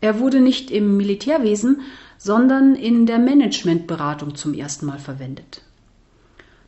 Er 0.00 0.18
wurde 0.18 0.40
nicht 0.40 0.72
im 0.72 0.96
Militärwesen, 0.96 1.82
sondern 2.18 2.74
in 2.74 3.06
der 3.06 3.20
Managementberatung 3.20 4.34
zum 4.34 4.54
ersten 4.54 4.86
Mal 4.86 4.98
verwendet. 4.98 5.62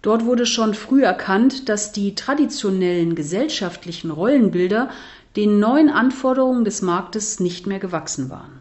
Dort 0.03 0.25
wurde 0.25 0.47
schon 0.47 0.75
früh 0.75 1.03
erkannt, 1.03 1.69
dass 1.69 1.93
die 1.93 2.15
traditionellen 2.15 3.15
gesellschaftlichen 3.15 4.11
Rollenbilder 4.11 4.91
den 5.37 5.59
neuen 5.59 5.91
Anforderungen 5.91 6.65
des 6.65 6.83
Marktes 6.83 7.41
nicht 7.41 7.67
mehr 7.67 7.79
gewachsen 7.79 8.31
waren. 8.31 8.61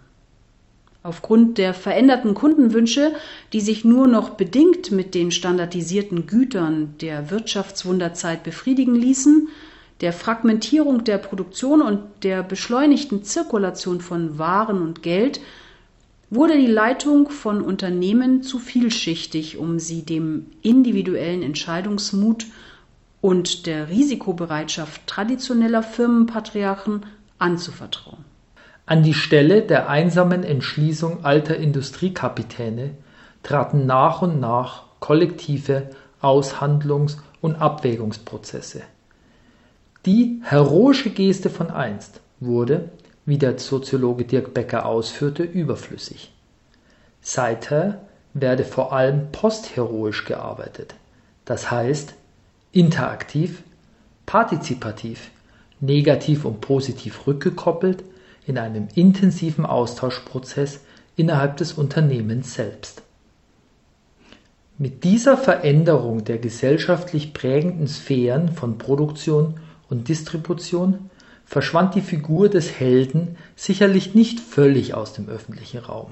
Aufgrund 1.04 1.58
der 1.58 1.74
veränderten 1.74 2.34
Kundenwünsche, 2.34 3.14
die 3.54 3.62
sich 3.62 3.86
nur 3.86 4.08
noch 4.08 4.32
bedingt 4.32 4.92
mit 4.92 5.16
den 5.16 5.32
standardisierten 5.32 6.28
Gütern 6.28 6.96
der 7.00 7.30
Wirtschaftswunderzeit 7.32 8.44
befriedigen 8.44 8.96
ließen, 8.96 9.48
der 10.02 10.12
Fragmentierung 10.12 11.04
der 11.04 11.18
Produktion 11.18 11.82
und 11.82 12.02
der 12.24 12.44
beschleunigten 12.44 13.24
Zirkulation 13.24 14.02
von 14.02 14.38
Waren 14.38 14.82
und 14.82 15.02
Geld 15.02 15.40
wurde 16.30 16.58
die 16.58 16.68
Leitung 16.68 17.30
von 17.30 17.62
Unternehmen 17.62 18.44
zu 18.44 18.60
vielschichtig, 18.60 19.58
um 19.58 19.80
sie 19.80 20.04
dem 20.04 20.48
individuellen 20.62 21.42
Entscheidungsmut 21.42 22.46
und 23.22 23.66
der 23.66 23.90
Risikobereitschaft 23.90 25.08
traditioneller 25.08 25.84
Firmenpatriarchen 25.84 27.06
anzuvertrauen. 27.40 28.26
An 28.86 29.04
die 29.04 29.14
Stelle 29.14 29.62
der 29.62 29.90
einsamen 29.90 30.44
Entschließung 30.44 31.26
alter 31.26 31.58
Industriekapitäne 31.58 32.92
traten 33.44 33.86
nach 33.86 34.22
und 34.22 34.40
nach 34.40 34.84
kollektive 35.00 35.90
Aushandlungs- 36.22 37.18
und 37.42 37.56
Abwägungsprozesse. 37.56 38.82
Die 40.06 40.40
heroische 40.42 41.10
Geste 41.10 41.50
von 41.50 41.70
einst 41.70 42.22
wurde 42.40 42.90
wie 43.28 43.38
der 43.38 43.60
Soziologe 43.60 44.24
Dirk 44.24 44.54
Becker 44.54 44.86
ausführte, 44.86 45.44
überflüssig. 45.44 46.32
Seither 47.22 48.02
werde 48.34 48.64
vor 48.64 48.94
allem 48.94 49.32
postheroisch 49.34 50.24
gearbeitet, 50.24 50.96
das 51.44 51.70
heißt 51.70 52.14
interaktiv, 52.72 53.64
partizipativ, 54.26 55.30
negativ 55.82 56.46
und 56.46 56.62
positiv 56.62 57.28
rückgekoppelt 57.28 58.04
in 58.46 58.58
einem 58.58 58.88
intensiven 58.96 59.66
Austauschprozess 59.66 60.80
innerhalb 61.18 61.58
des 61.58 61.74
Unternehmens 61.74 62.54
selbst. 62.54 63.02
Mit 64.78 65.04
dieser 65.04 65.38
Veränderung 65.38 66.24
der 66.24 66.38
gesellschaftlich 66.38 67.34
prägenden 67.34 67.88
Sphären 67.88 68.54
von 68.54 68.78
Produktion 68.78 69.60
und 69.90 70.08
Distribution 70.08 71.10
verschwand 71.48 71.96
die 71.96 72.02
Figur 72.02 72.50
des 72.50 72.80
Helden 72.80 73.38
sicherlich 73.56 74.14
nicht 74.14 74.40
völlig 74.40 74.94
aus 74.94 75.14
dem 75.14 75.30
öffentlichen 75.30 75.80
Raum. 75.80 76.12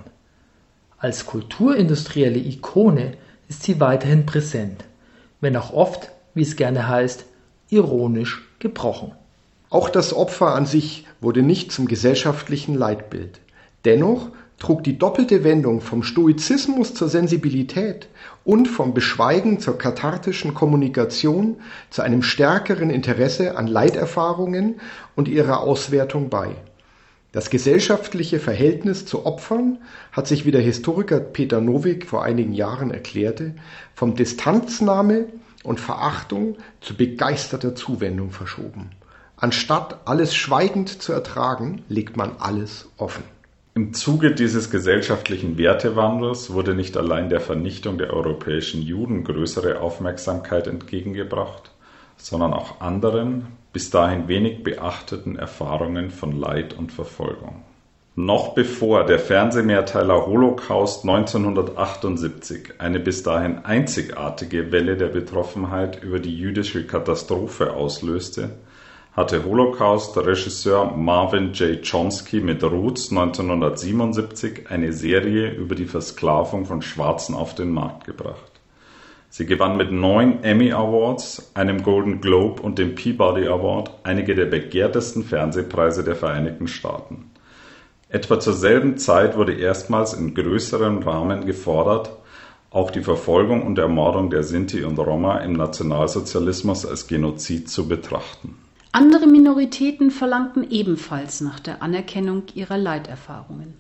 Als 0.98 1.26
kulturindustrielle 1.26 2.40
Ikone 2.40 3.14
ist 3.50 3.64
sie 3.64 3.80
weiterhin 3.80 4.26
präsent, 4.26 4.86
wenn 5.42 5.58
auch 5.58 5.72
oft, 5.74 6.10
wie 6.34 6.42
es 6.42 6.56
gerne 6.56 6.88
heißt, 6.88 7.26
ironisch 7.70 8.48
gebrochen. 8.60 9.12
Auch 9.70 9.90
das 9.90 10.14
Opfer 10.14 10.56
an 10.56 10.66
sich 10.66 11.06
wurde 11.20 11.42
nicht 11.42 11.72
zum 11.72 11.88
gesellschaftlichen 11.88 12.76
Leitbild. 12.76 13.42
Dennoch 13.84 14.30
trug 14.58 14.84
die 14.84 14.98
doppelte 14.98 15.44
Wendung 15.44 15.82
vom 15.82 16.04
Stoizismus 16.04 16.94
zur 16.94 17.10
Sensibilität 17.10 18.08
und 18.44 18.68
vom 18.68 18.94
Beschweigen 18.94 19.60
zur 19.60 19.78
kathartischen 19.78 20.54
Kommunikation 20.54 21.58
zu 21.90 22.02
einem 22.02 22.24
stärkeren 22.24 22.90
Interesse 22.90 23.58
an 23.58 23.68
Leiterfahrungen 23.68 24.80
und 25.16 25.28
ihrer 25.28 25.60
Auswertung 25.60 26.30
bei. 26.30 26.56
Das 27.36 27.50
gesellschaftliche 27.50 28.40
Verhältnis 28.40 29.06
zu 29.06 29.26
Opfern 29.26 29.80
hat 30.14 30.26
sich, 30.26 30.46
wie 30.46 30.52
der 30.52 30.62
Historiker 30.62 31.20
Peter 31.20 31.60
Nowik 31.60 32.06
vor 32.08 32.24
einigen 32.24 32.54
Jahren 32.54 32.92
erklärte, 32.92 33.56
vom 33.94 34.16
Distanznahme 34.16 35.26
und 35.66 35.82
Verachtung 35.82 36.56
zu 36.80 36.96
begeisterter 36.96 37.76
Zuwendung 37.76 38.32
verschoben. 38.32 38.92
Anstatt 39.36 40.08
alles 40.08 40.34
schweigend 40.34 41.02
zu 41.02 41.12
ertragen, 41.12 41.84
legt 41.90 42.16
man 42.16 42.38
alles 42.40 42.88
offen. 42.96 43.24
Im 43.78 43.92
Zuge 43.92 44.32
dieses 44.32 44.72
gesellschaftlichen 44.72 45.58
Wertewandels 45.58 46.54
wurde 46.54 46.74
nicht 46.74 46.96
allein 46.96 47.28
der 47.28 47.42
Vernichtung 47.42 47.98
der 47.98 48.14
europäischen 48.14 48.82
Juden 48.82 49.26
größere 49.26 49.82
Aufmerksamkeit 49.82 50.68
entgegengebracht, 50.68 51.72
sondern 52.16 52.54
auch 52.54 52.80
anderen, 52.80 53.48
bis 53.74 53.90
dahin 53.90 54.30
wenig 54.30 54.64
beachteten 54.64 55.36
Erfahrungen 55.36 56.10
von 56.10 56.40
Leid 56.40 56.74
und 56.74 56.94
Verfolgung. 56.94 57.64
Noch 58.16 58.56
bevor 58.56 59.06
der 59.06 59.20
Fernsehmehrteiler 59.20 60.26
Holocaust 60.26 61.04
1978 61.04 62.76
eine 62.78 63.02
bis 63.02 63.24
dahin 63.24 63.66
einzigartige 63.66 64.72
Welle 64.72 64.96
der 64.96 65.10
Betroffenheit 65.10 66.02
über 66.02 66.20
die 66.20 66.38
jüdische 66.38 66.88
Katastrophe 66.88 67.74
auslöste, 67.74 68.52
hatte 69.16 69.46
Holocaust-Regisseur 69.46 70.92
Marvin 70.98 71.54
J. 71.54 71.82
Chomsky 71.90 72.42
mit 72.42 72.62
Roots 72.62 73.12
1977 73.12 74.70
eine 74.70 74.92
Serie 74.92 75.52
über 75.52 75.74
die 75.74 75.86
Versklavung 75.86 76.66
von 76.66 76.82
Schwarzen 76.82 77.34
auf 77.34 77.56
den 77.56 77.72
Markt 77.72 78.04
gebracht. 78.04 78.52
Sie 79.30 79.46
gewann 79.46 79.78
mit 79.78 79.92
neun 79.92 80.44
Emmy 80.44 80.74
Awards, 80.74 81.52
einem 81.54 81.82
Golden 81.84 82.20
Globe 82.20 82.62
und 82.62 82.78
dem 82.78 82.96
Peabody 82.96 83.48
Award 83.48 83.92
einige 84.04 84.36
der 84.36 84.46
begehrtesten 84.48 85.24
Fernsehpreise 85.24 86.04
der 86.04 86.16
Vereinigten 86.16 86.68
Staaten. 86.68 87.32
Etwa 88.10 88.40
zur 88.40 88.54
selben 88.54 88.98
Zeit 88.98 89.38
wurde 89.38 89.54
erstmals 89.54 90.14
in 90.14 90.34
größerem 90.36 91.00
Rahmen 91.04 91.46
gefordert, 91.46 92.12
auch 92.70 92.92
die 92.92 93.02
Verfolgung 93.02 93.66
und 93.66 93.80
Ermordung 93.80 94.30
der 94.30 94.44
Sinti 94.44 94.84
und 94.84 95.00
Roma 95.00 95.38
im 95.38 95.54
Nationalsozialismus 95.54 96.86
als 96.86 97.08
Genozid 97.08 97.70
zu 97.70 97.88
betrachten. 97.88 98.65
Andere 98.96 99.28
Minoritäten 99.28 100.10
verlangten 100.10 100.72
ebenfalls 100.72 101.42
nach 101.42 101.60
der 101.60 101.82
Anerkennung 101.82 102.44
ihrer 102.54 102.78
Leiterfahrungen. 102.78 103.74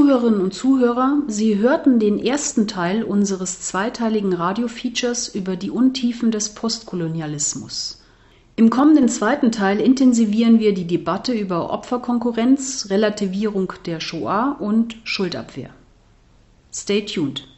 Zuhörerinnen 0.00 0.40
und 0.40 0.54
Zuhörer, 0.54 1.18
Sie 1.26 1.58
hörten 1.58 1.98
den 1.98 2.18
ersten 2.18 2.66
Teil 2.66 3.04
unseres 3.04 3.60
zweiteiligen 3.60 4.32
Radio-Features 4.32 5.28
über 5.34 5.56
die 5.56 5.70
Untiefen 5.70 6.30
des 6.30 6.54
Postkolonialismus. 6.54 8.02
Im 8.56 8.70
kommenden 8.70 9.10
zweiten 9.10 9.52
Teil 9.52 9.78
intensivieren 9.78 10.58
wir 10.58 10.72
die 10.72 10.86
Debatte 10.86 11.34
über 11.34 11.70
Opferkonkurrenz, 11.70 12.86
Relativierung 12.88 13.74
der 13.84 14.00
Shoah 14.00 14.56
und 14.58 14.96
Schuldabwehr. 15.04 15.68
Stay 16.72 17.04
tuned. 17.04 17.49